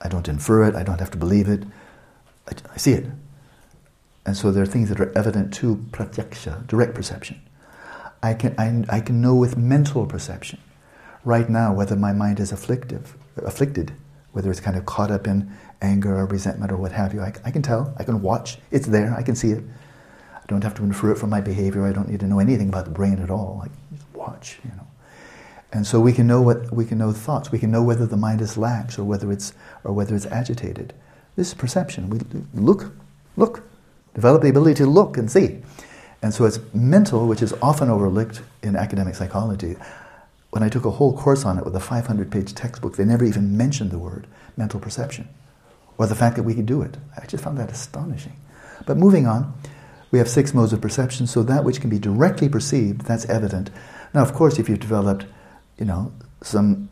[0.00, 1.62] I don't infer it, I don't have to believe it,
[2.48, 3.06] I, I see it.
[4.26, 7.40] And so there are things that are evident to pratyaksha, direct perception.
[8.22, 10.60] I can, I, I can know with mental perception
[11.24, 13.92] right now whether my mind is afflictive, afflicted
[14.32, 15.50] whether it's kind of caught up in
[15.82, 17.20] anger or resentment or what have you.
[17.20, 19.64] I, I, can tell, I can watch, it's there, I can see it.
[20.36, 22.68] I don't have to infer it from my behavior, I don't need to know anything
[22.68, 23.62] about the brain at all.
[23.64, 24.86] I just watch, you know.
[25.72, 27.52] And so we can know what we can know thoughts.
[27.52, 29.52] We can know whether the mind is lax or whether it's
[29.84, 30.92] or whether it's agitated.
[31.36, 32.10] This is perception.
[32.10, 32.20] We
[32.54, 32.92] look,
[33.36, 33.62] look,
[34.14, 35.58] develop the ability to look and see.
[36.22, 39.76] And so it's mental, which is often overlooked in academic psychology
[40.50, 43.24] when I took a whole course on it with a 500 page textbook, they never
[43.24, 44.26] even mentioned the word
[44.56, 45.28] mental perception
[45.96, 46.96] or the fact that we could do it.
[47.16, 48.36] I just found that astonishing.
[48.86, 49.54] But moving on,
[50.10, 53.70] we have six modes of perception, so that which can be directly perceived, that's evident.
[54.12, 55.24] Now, of course, if you've developed,
[55.78, 56.12] you know,
[56.42, 56.88] some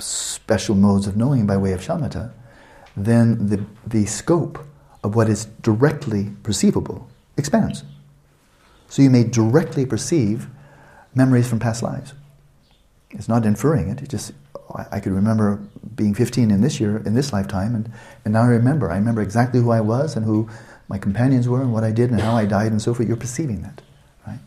[0.00, 2.32] special modes of knowing by way of shamatha,
[2.96, 4.66] then the, the scope
[5.02, 7.84] of what is directly perceivable expands.
[8.88, 10.48] So you may directly perceive
[11.14, 12.12] memories from past lives.
[13.10, 14.02] It's not inferring it.
[14.02, 14.32] It just
[14.90, 15.60] I could remember
[15.96, 17.90] being 15 in this year, in this lifetime, and,
[18.24, 18.90] and now I remember.
[18.90, 20.48] I remember exactly who I was and who
[20.88, 23.08] my companions were and what I did and how I died and so forth.
[23.08, 23.82] You're perceiving that,
[24.26, 24.38] right?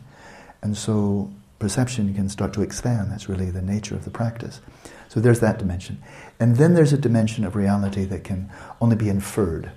[0.62, 3.10] And so perception can start to expand.
[3.10, 4.60] That's really the nature of the practice.
[5.08, 6.02] So there's that dimension.
[6.40, 8.50] And then there's a dimension of reality that can
[8.80, 9.70] only be inferred.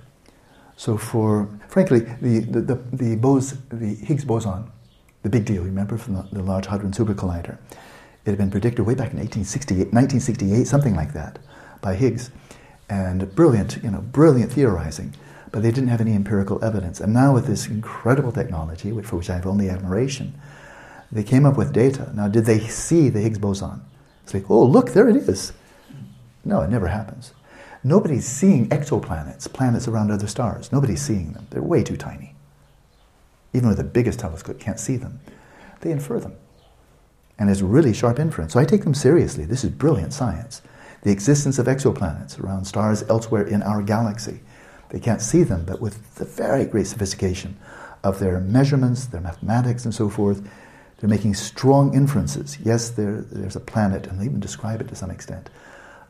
[0.78, 4.70] So for, frankly, the, the, the, the, Bose, the Higgs boson,
[5.24, 7.58] the big deal, remember, from the, the Large Hadron Super Collider,
[8.24, 11.40] it had been predicted way back in 1868, 1968, something like that,
[11.80, 12.30] by Higgs.
[12.88, 15.14] And brilliant, you know, brilliant theorizing.
[15.50, 17.00] But they didn't have any empirical evidence.
[17.00, 20.40] And now with this incredible technology, which, for which I have only admiration,
[21.10, 22.12] they came up with data.
[22.14, 23.82] Now, did they see the Higgs boson?
[24.22, 25.52] It's like, oh, look, there it is.
[26.44, 27.32] No, it never happens.
[27.84, 30.72] Nobody's seeing exoplanets, planets around other stars.
[30.72, 31.46] Nobody's seeing them.
[31.50, 32.34] They're way too tiny.
[33.52, 35.20] Even with the biggest telescope, can't see them.
[35.80, 36.34] They infer them.
[37.38, 38.54] And it's really sharp inference.
[38.54, 39.44] So I take them seriously.
[39.44, 40.60] This is brilliant science.
[41.02, 44.40] The existence of exoplanets around stars elsewhere in our galaxy.
[44.90, 47.56] They can't see them, but with the very great sophistication
[48.02, 50.42] of their measurements, their mathematics, and so forth,
[50.98, 52.58] they're making strong inferences.
[52.64, 55.48] Yes, there, there's a planet, and they even describe it to some extent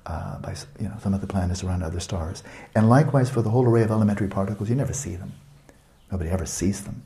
[0.06, 2.42] uh, by you know, some of the planets around other stars.
[2.74, 5.32] And likewise for the whole array of elementary particles, you never see them.
[6.10, 7.02] Nobody ever sees them.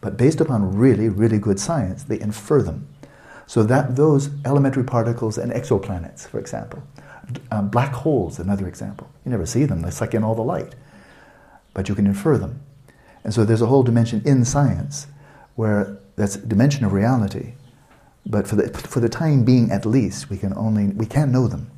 [0.00, 2.88] But based upon really, really good science, they infer them.
[3.46, 6.82] So that those elementary particles and exoplanets, for example,
[7.50, 10.74] um, black holes, another example, you never see them, they suck in all the light.
[11.72, 12.60] But you can infer them.
[13.22, 15.06] And so there's a whole dimension in science
[15.54, 17.54] where that's dimension of reality.
[18.26, 21.48] But for the, for the time being, at least, we can only we can know
[21.48, 21.70] them.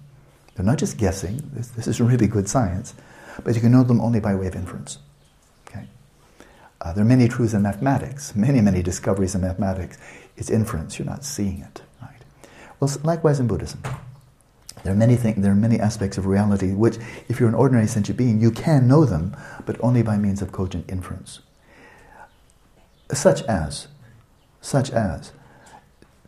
[0.57, 1.51] They're not just guessing.
[1.53, 2.95] This, this is really good science,
[3.45, 4.99] but you can know them only by way of inference.
[5.69, 5.87] Okay.
[6.81, 9.99] Uh, there are many truths in mathematics, many many discoveries in mathematics.
[10.37, 10.99] It's inference.
[10.99, 11.83] You're not seeing it.
[12.01, 12.23] Right.
[12.81, 13.83] Well, likewise in Buddhism.
[14.83, 16.97] There are many things, there are many aspects of reality which,
[17.28, 20.53] if you're an ordinary sentient being, you can know them, but only by means of
[20.53, 21.41] cogent inference.
[23.12, 23.89] Such as
[24.61, 25.33] such as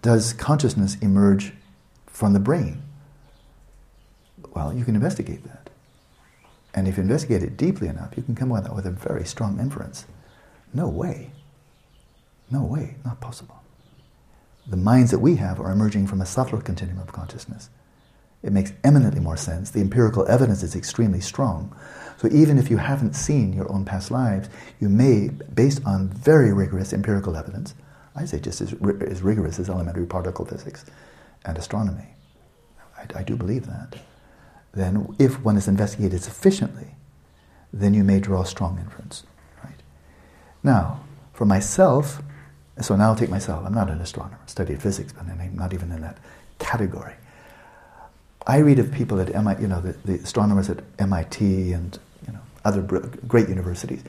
[0.02, 1.52] does consciousness emerge
[2.06, 2.82] from the brain?
[4.54, 5.70] Well, you can investigate that.
[6.74, 9.58] And if you investigate it deeply enough, you can come with, with a very strong
[9.58, 10.06] inference.
[10.72, 11.30] No way.
[12.50, 13.62] No way, not possible.
[14.66, 17.70] The minds that we have are emerging from a subtler continuum of consciousness.
[18.42, 19.70] It makes eminently more sense.
[19.70, 21.74] The empirical evidence is extremely strong.
[22.18, 24.48] So even if you haven't seen your own past lives,
[24.80, 27.74] you may, based on very rigorous empirical evidence,
[28.14, 30.84] I say just as, as rigorous as elementary particle physics
[31.44, 32.08] and astronomy.
[32.96, 33.96] I, I do believe that.
[34.72, 36.94] Then, if one is investigated sufficiently,
[37.72, 39.24] then you may draw strong inference.
[39.62, 39.82] Right?
[40.62, 41.00] Now,
[41.32, 42.22] for myself,
[42.80, 43.64] so now I'll take myself.
[43.64, 44.38] I'm not an astronomer.
[44.42, 46.18] I studied physics, but I'm not even in that
[46.58, 47.14] category.
[48.46, 52.32] I read of people at MIT, you know, the, the astronomers at MIT and you
[52.32, 54.02] know other great universities,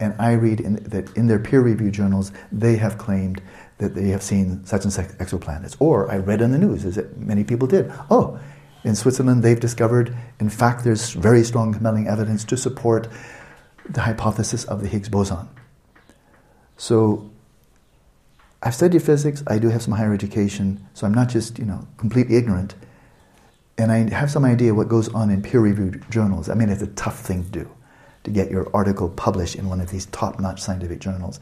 [0.00, 3.40] and I read in, that in their peer-reviewed journals, they have claimed
[3.78, 5.76] that they have seen such and such exoplanets.
[5.78, 8.38] Or I read in the news, as many people did, oh,
[8.84, 13.08] in Switzerland they've discovered, in fact, there's very strong, compelling evidence to support
[13.88, 15.48] the hypothesis of the Higgs boson.
[16.76, 17.30] So
[18.62, 21.86] I've studied physics, I do have some higher education, so I'm not just, you know,
[21.96, 22.74] completely ignorant.
[23.76, 26.48] And I have some idea what goes on in peer-reviewed journals.
[26.48, 27.70] I mean, it's a tough thing to do
[28.22, 31.40] to get your article published in one of these top-notch scientific journals.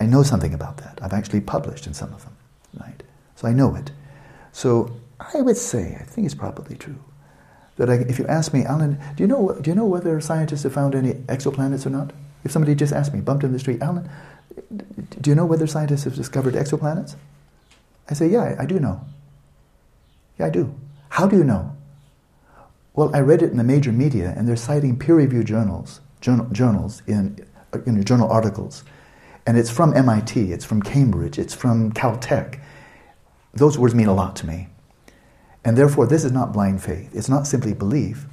[0.00, 0.98] I know something about that.
[1.02, 2.36] I've actually published in some of them,
[2.80, 3.02] right?
[3.36, 3.92] So I know it.
[4.52, 7.02] So I would say, I think it's probably true,
[7.76, 10.62] that I, if you ask me, Alan, do you know do you know whether scientists
[10.62, 12.12] have found any exoplanets or not?
[12.44, 14.08] If somebody just asked me, bumped in the street, Alan,
[15.20, 17.16] do you know whether scientists have discovered exoplanets?
[18.08, 19.00] I say, yeah, I do know.
[20.38, 20.74] Yeah, I do.
[21.10, 21.76] How do you know?
[22.94, 27.02] Well, I read it in the major media, and they're citing peer-reviewed journals journal, journals
[27.06, 27.44] in,
[27.86, 28.84] in journal articles.
[29.46, 32.60] And it's from MIT, it's from Cambridge, it's from Caltech.
[33.54, 34.68] Those words mean a lot to me.
[35.64, 37.10] And therefore, this is not blind faith.
[37.14, 38.26] It's not simply belief.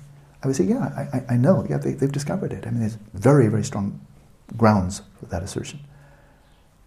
[0.44, 1.66] I would say, yeah, I, I know.
[1.70, 2.68] Yeah, they, they've discovered it.
[2.68, 4.00] I mean, there's very, very strong
[4.56, 5.80] grounds for that assertion.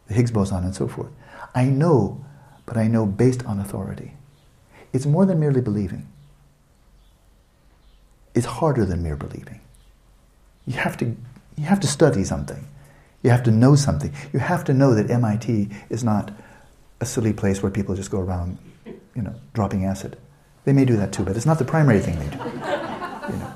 [0.06, 1.10] The Higgs boson and so forth.
[1.54, 2.24] I know,
[2.66, 4.14] but I know based on authority.
[4.92, 6.08] It's more than merely believing.
[8.34, 9.60] It's harder than mere believing.
[10.66, 11.16] You have to,
[11.56, 12.66] you have to study something.
[13.22, 14.14] You have to know something.
[14.32, 16.30] You have to know that MIT is not
[17.00, 20.16] a silly place where people just go around, you know, dropping acid.
[20.68, 22.36] They may do that too, but it's not the primary thing they do.
[22.36, 23.54] You, know.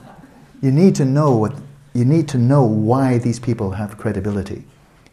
[0.62, 1.52] you need to know what
[1.92, 4.64] you need to know why these people have credibility.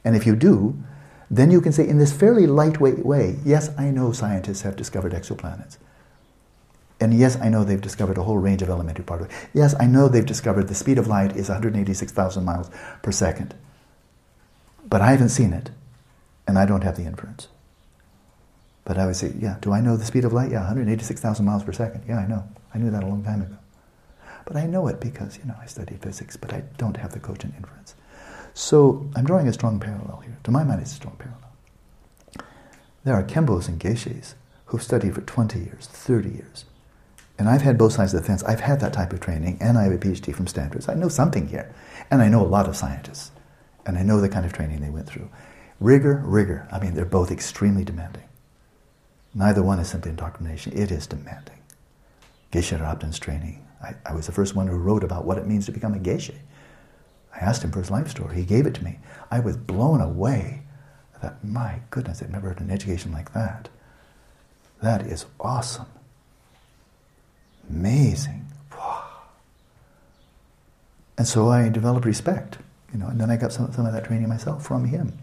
[0.05, 0.81] And if you do,
[1.30, 5.11] then you can say in this fairly lightweight way, yes, I know scientists have discovered
[5.11, 5.77] exoplanets.
[7.01, 9.38] And yes, I know they've discovered a whole range of elementary particles.
[9.53, 12.71] Yes, I know they've discovered the speed of light is 186,000 miles
[13.01, 13.55] per second.
[14.88, 15.71] But I haven't seen it,
[16.47, 17.49] and I don't have the inference.
[18.90, 20.49] But I would say, yeah, do I know the speed of light?
[20.49, 22.06] Yeah, 186,000 miles per second.
[22.07, 22.44] Yeah, I know.
[22.74, 23.56] I knew that a long time ago.
[24.45, 27.20] But I know it because, you know, I studied physics, but I don't have the
[27.20, 27.94] cogent inference.
[28.56, 30.40] So I'm drawing a strong parallel here.
[30.44, 32.49] To my mind, it's a strong parallel.
[33.03, 34.34] There are Khenpos and Geshes
[34.66, 36.66] who've studied for 20 years, 30 years.
[37.38, 38.41] And I've had both sides of the fence.
[38.45, 40.82] I've had that type of training, and I have a PhD from Stanford.
[40.82, 41.72] So I know something here.
[42.10, 43.30] And I know a lot of scientists.
[43.86, 45.30] And I know the kind of training they went through.
[45.80, 46.68] Rigor, rigor.
[46.72, 48.24] I mean, they're both extremely demanding.
[49.40, 51.60] Neither one is simply indoctrination, it is demanding.
[52.52, 53.66] Geshe Rabten's training.
[53.82, 55.98] I, I, was the first one who wrote about what it means to become a
[55.98, 56.36] Geshe.
[57.34, 58.36] I asked him for his life story.
[58.36, 58.99] He gave it to me.
[59.32, 60.64] I was blown away.
[61.16, 63.70] I thought, my goodness, I've never heard an education like that.
[64.82, 65.88] That is awesome.
[67.70, 68.45] Amazing.
[71.18, 72.57] And so I developed respect,
[72.91, 75.18] you know, and then I got some, some of that training myself from him.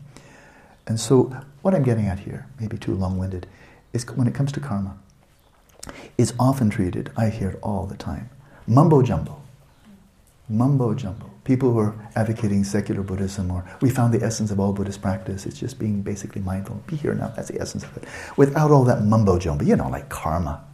[0.86, 3.46] And so what I'm getting at here, maybe too long-winded,
[3.92, 4.96] is when it comes to karma,
[6.18, 8.30] is often treated, I hear it all the time,
[8.66, 9.42] mumbo jumbo.
[10.48, 11.30] Mumbo jumbo.
[11.44, 15.46] People who are advocating secular Buddhism or we found the essence of all Buddhist practice,
[15.46, 16.82] it's just being basically mindful.
[16.86, 18.04] Be here now, that's the essence of it.
[18.36, 20.64] Without all that mumbo jumbo, you know, like karma.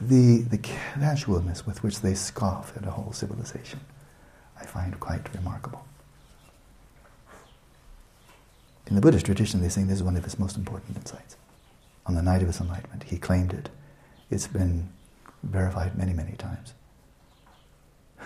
[0.00, 3.80] The, the casualness with which they scoff at a whole civilization,
[4.60, 5.84] I find quite remarkable.
[8.88, 11.36] In the Buddhist tradition, they say this is one of his most important insights.
[12.06, 13.68] On the night of his enlightenment, he claimed it.
[14.30, 14.88] It's been
[15.42, 16.74] verified many, many times.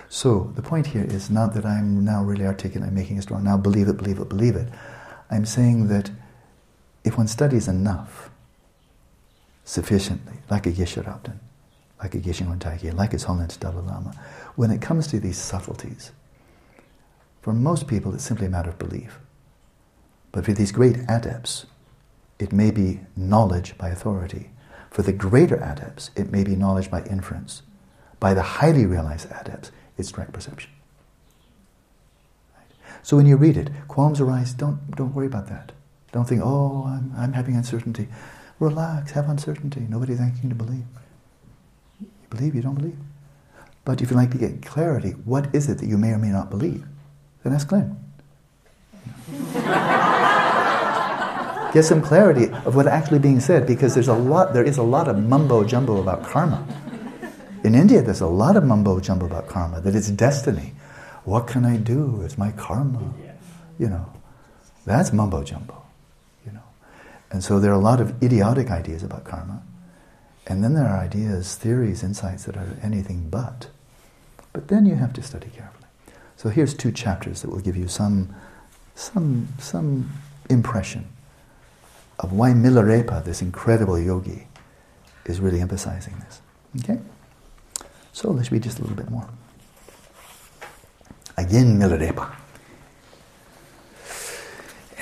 [0.09, 3.43] So the point here is not that I'm now really articulate, I'm making it strong,
[3.45, 4.69] now believe it, believe it, believe it.
[5.31, 6.11] I'm saying that
[7.05, 8.31] if one studies enough,
[9.67, 10.97] sufficiently, like a Geshe
[12.03, 14.15] like a Geshe Wantaige, like His Holiness Dalai Lama,
[14.55, 16.13] when it comes to these subtleties,
[17.43, 19.19] for most people it's simply a matter of belief.
[20.33, 21.67] But for these great adepts,
[22.39, 24.51] it may be knowledge by authority.
[24.91, 27.63] For the greater adepts, it may be knowledge by inference.
[28.19, 30.71] By the highly realized adepts, it's direct perception.
[32.57, 32.67] Right?
[33.03, 35.73] So when you read it, qualms arise, don't, don't worry about that.
[36.13, 38.09] Don't think, oh, I'm, I'm having uncertainty.
[38.59, 39.87] Relax, have uncertainty.
[39.89, 40.85] Nobody's asking you to believe.
[42.01, 42.97] You believe, you don't believe.
[43.85, 46.31] But if you'd like to get clarity, what is it that you may or may
[46.31, 46.87] not believe?
[47.43, 48.03] Then ask Glenn.
[51.77, 54.83] Get some clarity of what's actually being said because there's a lot, there is a
[54.83, 56.67] lot of mumbo jumbo about karma.
[57.65, 60.73] In India, there's a lot of mumbo jumbo about karma, that it's destiny.
[61.25, 62.23] What can I do?
[62.23, 63.13] It's my karma.
[63.79, 64.11] You know,
[64.87, 65.83] that's mumbo jumbo.
[66.47, 66.63] You know,
[67.31, 69.63] and so there are a lot of idiotic ideas about karma,
[70.47, 73.69] and then there are ideas, theories, insights that are anything but.
[74.55, 75.89] But then you have to study carefully.
[76.37, 78.35] So here's two chapters that will give you some,
[78.95, 80.11] some, some
[80.49, 81.09] impression
[82.19, 84.47] of why Milarepa, this incredible yogi,
[85.25, 86.41] is really emphasizing this.
[86.83, 87.01] Okay?
[88.13, 89.29] So let's read just a little bit more.
[91.37, 92.35] Again, Milarepa.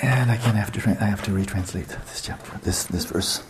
[0.01, 3.41] And again, I have to, I have to retranslate this chapter, this, this verse.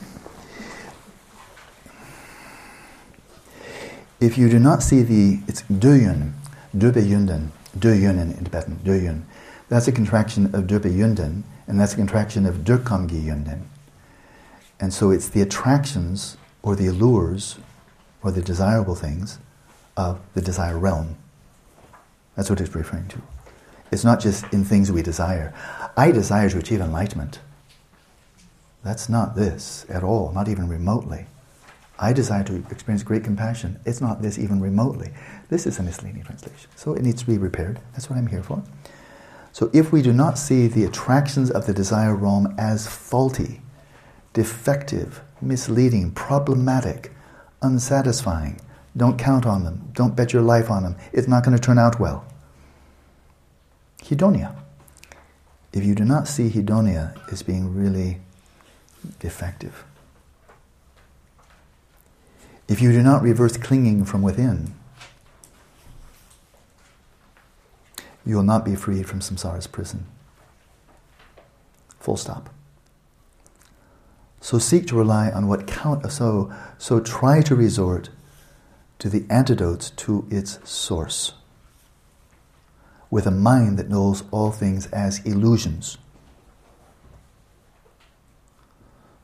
[4.20, 6.34] If you do not see the, it's duyun,
[6.78, 9.24] dubeyunden, duyunen in Tibetan, duyun.
[9.68, 13.64] That's a contraction of dubeyunden, and that's a contraction of durkamgi yunden.
[14.80, 17.58] And so it's the attractions or the allures
[18.22, 19.40] or the desirable things
[19.96, 21.18] of the desire realm.
[22.36, 23.22] That's what it's referring to.
[23.92, 25.54] It's not just in things we desire.
[25.96, 27.40] I desire to achieve enlightenment.
[28.84, 31.28] That's not this at all, not even remotely.
[31.98, 33.80] I desire to experience great compassion.
[33.86, 35.12] It's not this even remotely.
[35.50, 36.70] This is a misleading translation.
[36.76, 37.80] So it needs to be repaired.
[37.94, 38.62] That's what I'm here for.
[39.56, 43.62] So if we do not see the attractions of the desire realm as faulty,
[44.34, 47.14] defective, misleading, problematic,
[47.62, 48.60] unsatisfying,
[48.98, 49.92] don't count on them.
[49.94, 50.98] Don't bet your life on them.
[51.14, 52.26] It's not going to turn out well.
[54.04, 54.54] Hedonia.
[55.72, 58.20] If you do not see hedonia as being really
[59.22, 59.86] defective,
[62.68, 64.74] if you do not reverse clinging from within,
[68.26, 70.06] you will not be freed from samsara's prison.
[72.00, 72.50] Full stop.
[74.42, 76.12] So seek to rely on what count.
[76.12, 78.10] So so try to resort
[79.00, 81.34] to the antidotes to its source,
[83.10, 85.98] with a mind that knows all things as illusions.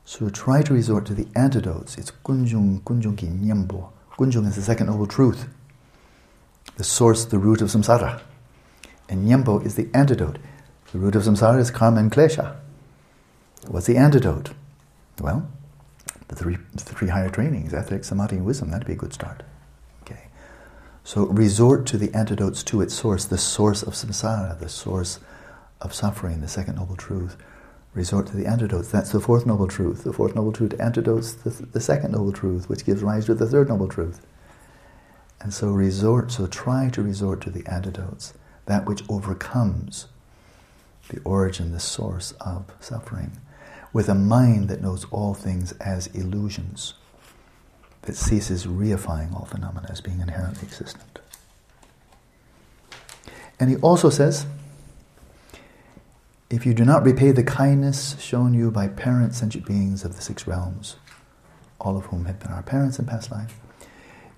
[0.03, 1.97] So try to resort to the antidotes.
[1.97, 3.91] It's kunjung, kunjung ki nyambo.
[4.17, 5.47] Kunjung is the second noble truth,
[6.77, 8.21] the source, the root of samsara.
[9.11, 10.39] And nyambo is the antidote.
[10.93, 12.55] The root of samsara is karma and klesha.
[13.67, 14.51] What's the antidote?
[15.19, 15.49] Well,
[16.29, 19.43] the three, the three higher trainings, ethics, samadhi, and wisdom, that'd be a good start.
[20.03, 20.27] Okay.
[21.03, 25.19] So resort to the antidotes to its source, the source of samsara, the source
[25.81, 27.35] of suffering, the second noble truth.
[27.93, 28.89] Resort to the antidotes.
[28.91, 30.05] That's the fourth noble truth.
[30.05, 33.45] The fourth noble truth antidotes the, the second noble truth, which gives rise to the
[33.45, 34.25] third noble truth.
[35.41, 38.33] And so resort, so try to resort to the antidotes,
[38.71, 40.07] that which overcomes
[41.09, 43.33] the origin, the source of suffering,
[43.91, 46.93] with a mind that knows all things as illusions,
[48.03, 51.19] that ceases reifying all phenomena as being inherently existent.
[53.59, 54.45] And he also says,
[56.49, 60.21] if you do not repay the kindness shown you by parent sentient beings of the
[60.21, 60.95] six realms,
[61.81, 63.53] all of whom have been our parents in past life,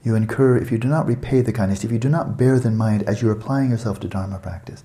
[0.03, 2.73] you incur, if you do not repay the kindness, if you do not bear them
[2.73, 4.83] in mind as you're applying yourself to Dharma practice,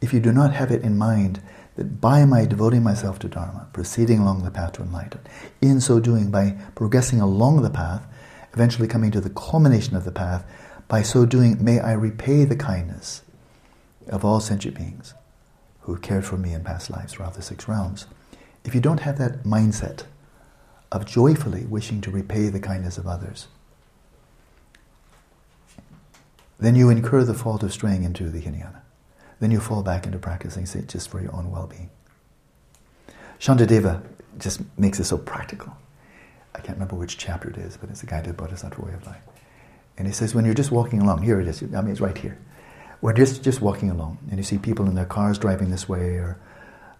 [0.00, 1.40] if you do not have it in mind
[1.76, 5.26] that by my devoting myself to Dharma, proceeding along the path to enlightenment,
[5.62, 8.06] in so doing, by progressing along the path,
[8.52, 10.44] eventually coming to the culmination of the path,
[10.86, 13.22] by so doing, may I repay the kindness
[14.08, 15.14] of all sentient beings
[15.82, 18.06] who cared for me in past lives throughout the six realms.
[18.64, 20.04] If you don't have that mindset
[20.90, 23.48] of joyfully wishing to repay the kindness of others,
[26.62, 28.82] then you incur the fault of straying into the Hinayana
[29.42, 31.90] then you fall back into practicing say, just for your own well-being.
[33.40, 34.00] Shantideva
[34.38, 35.76] just makes it so practical.
[36.54, 39.20] I can't remember which chapter it is, but it's a guided Bodhisattva way of life.
[39.98, 42.16] And he says, when you're just walking along, here it is, I mean, it's right
[42.16, 42.38] here.
[43.00, 46.18] We're just, just walking along, and you see people in their cars driving this way,
[46.18, 46.38] or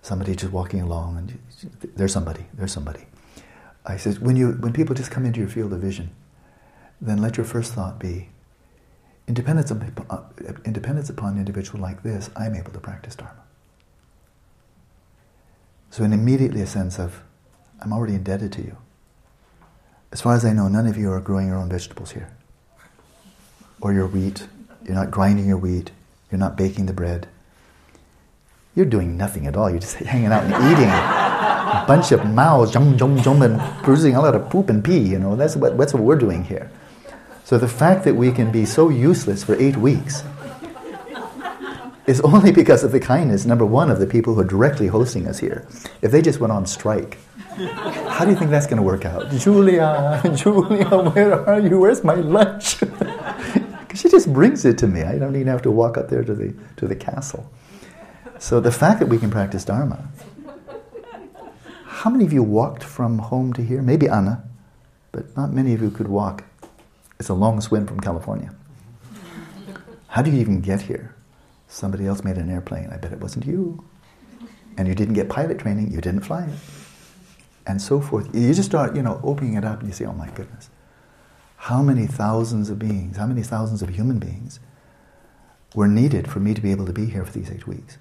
[0.00, 1.38] somebody just walking along, and
[1.94, 3.06] there's somebody, there's somebody.
[3.86, 6.10] I says, when, you, when people just come into your field of vision,
[7.00, 8.30] then let your first thought be,
[9.28, 10.22] independence, of, uh,
[10.64, 13.42] independence upon an individual like this, I'm able to practice Dharma.
[15.90, 17.22] So, in immediately a sense of,
[17.80, 18.76] I'm already indebted to you.
[20.10, 22.30] As far as I know, none of you are growing your own vegetables here.
[23.80, 24.46] Or your wheat.
[24.84, 25.90] You're not grinding your wheat.
[26.30, 27.28] You're not baking the bread.
[28.74, 29.70] You're doing nothing at all.
[29.70, 34.14] You're just hanging out and eating a bunch of mouths, jum, jum, jum, and producing
[34.16, 34.98] a lot of poop and pee.
[34.98, 36.70] You know, that's what, that's what we're doing here.
[37.52, 40.24] So the fact that we can be so useless for eight weeks
[42.06, 45.28] is only because of the kindness, number one, of the people who are directly hosting
[45.28, 45.68] us here.
[46.00, 47.18] If they just went on strike,
[48.08, 49.30] how do you think that's going to work out?
[49.32, 51.78] Julia, Julia, where are you?
[51.78, 52.78] Where's my lunch?
[53.94, 55.02] She just brings it to me.
[55.02, 57.52] I don't even have to walk up there to the, to the castle.
[58.38, 60.08] So the fact that we can practice Dharma.
[61.84, 63.82] How many of you walked from home to here?
[63.82, 64.42] Maybe Anna,
[65.12, 66.44] but not many of you could walk
[67.22, 68.52] it's a long swim from California.
[70.08, 71.14] How do you even get here?
[71.68, 72.90] Somebody else made an airplane.
[72.90, 73.84] I bet it wasn't you.
[74.76, 76.58] And you didn't get pilot training, you didn't fly it.
[77.64, 78.34] And so forth.
[78.34, 80.68] You just start, you know, opening it up and you say, oh my goodness.
[81.58, 84.58] How many thousands of beings, how many thousands of human beings
[85.76, 87.98] were needed for me to be able to be here for these eight weeks?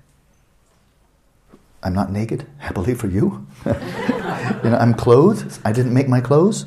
[1.84, 3.45] I'm not naked, happily for you.
[3.68, 5.60] you know, I'm clothed.
[5.64, 6.65] I didn't make my clothes.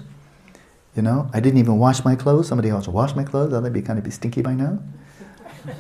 [0.97, 2.49] You know, I didn't even wash my clothes.
[2.49, 3.53] Somebody else washed my clothes.
[3.53, 4.79] I'd be kind of be stinky by now.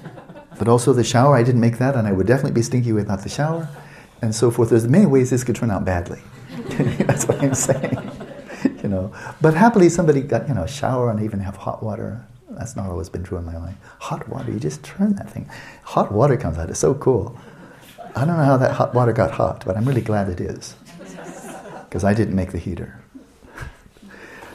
[0.58, 3.22] But also the shower, I didn't make that, and I would definitely be stinky without
[3.22, 3.68] the shower,
[4.22, 4.70] and so forth.
[4.70, 6.20] There's many ways this could turn out badly.
[7.08, 8.10] That's what I'm saying.
[8.82, 12.24] you know, but happily somebody got you know a shower and even have hot water.
[12.50, 13.74] That's not always been true in my life.
[14.00, 15.48] Hot water, you just turn that thing.
[15.82, 16.70] Hot water comes out.
[16.70, 17.36] It's so cool.
[18.14, 20.76] I don't know how that hot water got hot, but I'm really glad it is
[21.88, 23.03] because I didn't make the heater.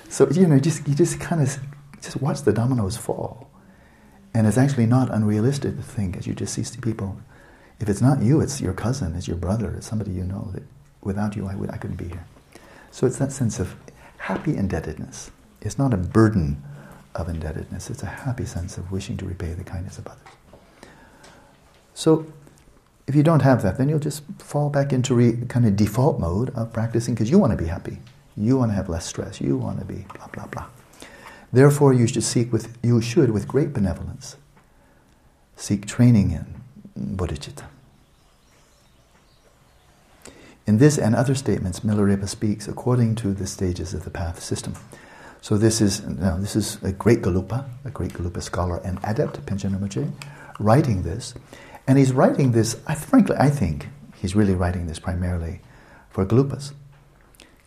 [0.09, 1.57] So you know, just you just kind of
[2.01, 3.49] just watch the dominoes fall,
[4.33, 7.17] and it's actually not unrealistic to think as you just see people.
[7.79, 10.63] If it's not you, it's your cousin, it's your brother, it's somebody you know that
[11.01, 12.25] without you I would I couldn't be here.
[12.91, 13.75] So it's that sense of
[14.17, 15.31] happy indebtedness.
[15.61, 16.61] It's not a burden
[17.15, 17.89] of indebtedness.
[17.89, 20.21] It's a happy sense of wishing to repay the kindness of others.
[21.93, 22.25] So
[23.07, 26.19] if you don't have that, then you'll just fall back into re, kind of default
[26.19, 27.99] mode of practicing because you want to be happy.
[28.39, 29.41] You want to have less stress.
[29.41, 30.65] You want to be blah blah blah.
[31.51, 34.37] Therefore, you should seek with you should with great benevolence
[35.55, 37.65] seek training in bodhicitta.
[40.65, 44.75] In this and other statements, Milarepa speaks according to the stages of the path system.
[45.41, 49.45] So this is now this is a great Gelugpa, a great Gelugpa scholar and adept,
[49.45, 50.13] Panchen
[50.59, 51.33] writing this,
[51.87, 52.77] and he's writing this.
[52.87, 55.61] I, frankly, I think he's really writing this primarily
[56.09, 56.73] for Gelugpas.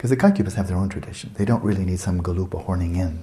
[0.03, 1.31] Because the Kagyupas have their own tradition.
[1.35, 3.23] They don't really need some Gelugpa horning in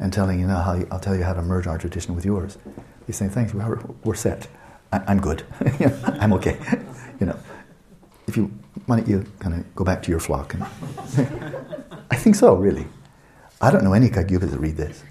[0.00, 2.24] and telling you, know, how you, I'll tell you how to merge our tradition with
[2.24, 2.58] yours.
[3.06, 4.48] They say, thanks, we're, we're set.
[4.92, 5.44] I, am good.
[6.04, 6.58] I'm okay.
[7.20, 7.38] you know,
[8.26, 8.50] if you,
[8.86, 10.52] why don't you kind of go back to your flock?
[10.52, 10.64] And
[12.10, 12.88] I think so, really.
[13.60, 15.04] I don't know any Kagyupas that read this.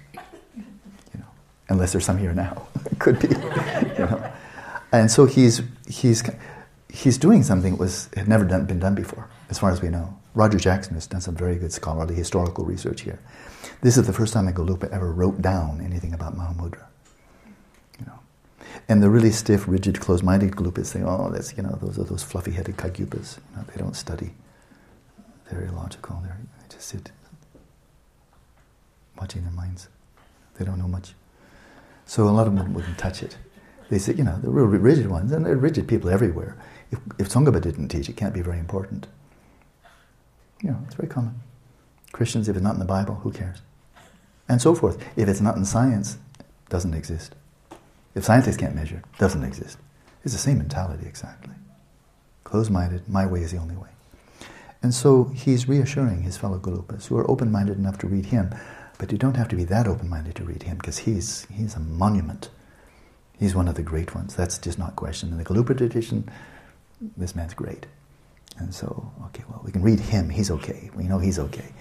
[0.52, 1.28] You know,
[1.70, 2.68] unless there's some here now.
[2.98, 4.32] Could be, you know.
[4.92, 6.22] And so he's he's
[6.90, 9.88] he's doing something that was had never done, been done before, as far as we
[9.88, 10.19] know.
[10.34, 13.18] Roger Jackson has done some very good scholarly historical research here.
[13.82, 16.86] This is the first time a Gelugpa ever wrote down anything about Mahamudra.
[17.98, 18.18] You know.
[18.88, 22.22] And the really stiff, rigid, closed-minded Gelugpas say, "Oh, that's you know, those are those
[22.22, 23.38] fluffy-headed Kagyupas.
[23.38, 24.32] You know, they don't study.
[25.50, 26.20] They're illogical.
[26.22, 27.10] They're, they just sit
[29.20, 29.88] watching their minds.
[30.54, 31.14] They don't know much.
[32.06, 33.36] So a lot of them wouldn't touch it.
[33.88, 36.56] They say, you know, the real rigid ones, and there are rigid people everywhere.
[36.90, 39.06] If, if Tsongkhapa didn't teach, it can't be very important.
[40.62, 41.40] You know, it's very common.
[42.12, 43.62] Christians, if it's not in the Bible, who cares?
[44.48, 45.02] And so forth.
[45.16, 47.34] If it's not in science, it doesn't exist.
[48.14, 49.78] If scientists can't measure, it doesn't exist.
[50.24, 51.54] It's the same mentality exactly.
[52.44, 53.88] Closed-minded, my way is the only way.
[54.82, 58.54] And so he's reassuring his fellow Gelugpas who are open-minded enough to read him,
[58.98, 61.80] but you don't have to be that open-minded to read him because he's, he's a
[61.80, 62.50] monument.
[63.38, 64.34] He's one of the great ones.
[64.34, 65.32] That's just not questioned.
[65.32, 66.28] In the Gelugpa tradition,
[67.16, 67.86] this man's great.
[68.58, 70.28] And so, okay, well, we can read him.
[70.28, 70.90] He's okay.
[70.94, 71.72] We know he's okay.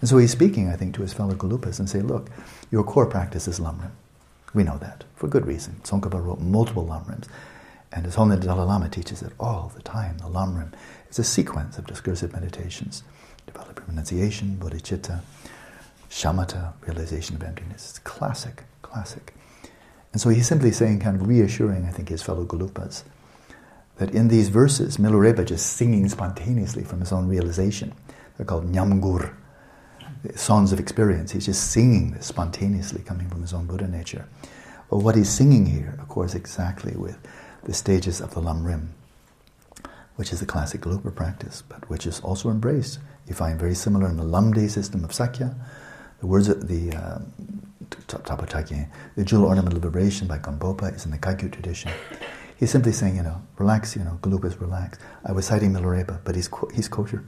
[0.00, 2.30] And so he's speaking, I think, to his fellow Gelugpas and say, look,
[2.70, 3.92] your core practice is Lamrim.
[4.54, 5.80] We know that, for good reason.
[5.82, 7.28] Tsongkhapa wrote multiple Lamrims.
[7.92, 10.18] And His Holiness Dalai Lama teaches it all the time.
[10.18, 10.72] The Lamrim
[11.08, 13.02] is a sequence of discursive meditations.
[13.46, 15.20] Developing renunciation, bodhicitta,
[16.10, 17.90] shamatha, realization of emptiness.
[17.90, 19.34] It's classic, classic.
[20.12, 23.04] And so he's simply saying, kind of reassuring, I think, his fellow Gelugpas,
[23.96, 27.94] that in these verses, Milarepa just singing spontaneously from his own realization.
[28.36, 29.34] They're called Nyamgur,
[30.34, 31.32] songs of experience.
[31.32, 34.28] He's just singing this spontaneously coming from his own Buddha nature.
[34.90, 37.18] But what he's singing here accords exactly with
[37.64, 38.88] the stages of the Lamrim,
[40.16, 42.98] which is the classic Gelugpa practice, but which is also embraced.
[43.26, 45.56] You find very similar in the Lamdre system of Sakya.
[46.20, 47.18] The words of the uh,
[49.16, 51.90] the jewel ornament liberation by Gampopa is in the Kagyu tradition.
[52.56, 54.98] He's simply saying, you know, relax, you know, Gelugpas relax.
[55.24, 57.24] I was citing Milarepa, but he's, he's kosher,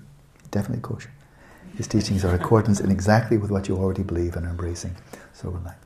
[0.51, 1.11] definitely kosher.
[1.77, 4.97] His teachings are accordance in exactly with what you already believe and are embracing.
[5.35, 5.77] So relax.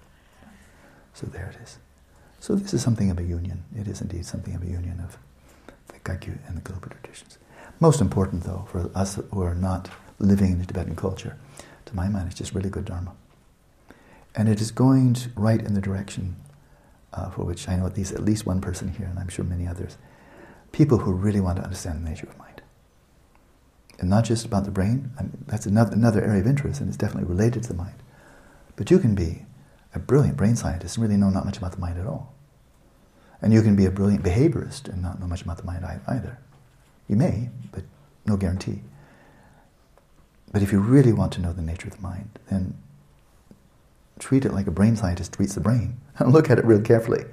[1.12, 1.78] So there it is.
[2.40, 3.64] So this is something of a union.
[3.76, 5.18] It is indeed something of a union of
[5.88, 7.38] the Kagyu and the Gelugpa traditions.
[7.80, 11.36] Most important, though, for us who are not living in the Tibetan culture,
[11.86, 13.12] to my mind, it's just really good Dharma.
[14.34, 16.36] And it is going right in the direction
[17.12, 19.44] uh, for which I know at least, at least one person here, and I'm sure
[19.44, 19.98] many others,
[20.72, 22.62] people who really want to understand the nature of mind.
[23.98, 26.88] And not just about the brain, I mean, that's another, another area of interest, and
[26.88, 28.02] it's definitely related to the mind.
[28.76, 29.44] But you can be
[29.94, 32.34] a brilliant brain scientist and really know not much about the mind at all.
[33.40, 36.38] And you can be a brilliant behaviorist and not know much about the mind either.
[37.08, 37.84] You may, but
[38.24, 38.82] no guarantee.
[40.52, 42.78] But if you really want to know the nature of the mind, then
[44.22, 46.00] treat it like a brain scientist treats the brain.
[46.26, 47.24] look at it real carefully.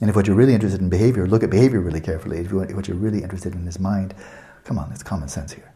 [0.00, 2.38] And if what you're really interested in behavior, look at behavior really carefully.
[2.38, 4.14] If what you're really interested in is mind,
[4.64, 5.72] come on, it's common sense here.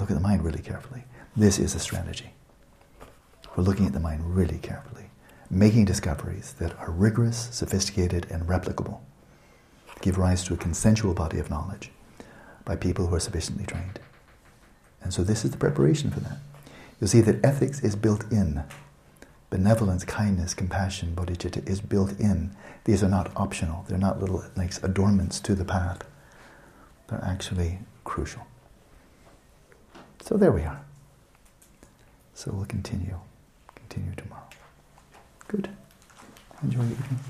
[0.00, 1.04] Look at the mind really carefully.
[1.36, 2.32] This is a strategy.
[3.54, 5.10] We're looking at the mind really carefully,
[5.50, 9.00] making discoveries that are rigorous, sophisticated, and replicable,
[10.00, 11.90] give rise to a consensual body of knowledge
[12.64, 14.00] by people who are sufficiently trained.
[15.02, 16.38] And so this is the preparation for that.
[17.00, 18.64] You'll see that ethics is built in
[19.54, 22.50] benevolence, kindness, compassion, bodhicitta is built in.
[22.86, 23.84] These are not optional.
[23.86, 26.02] They're not little like adornments to the path.
[27.06, 28.44] They're actually crucial.
[30.22, 30.80] So there we are.
[32.34, 33.16] So we'll continue.
[33.76, 34.48] Continue tomorrow.
[35.46, 35.68] Good.
[36.60, 37.20] Enjoy your evening.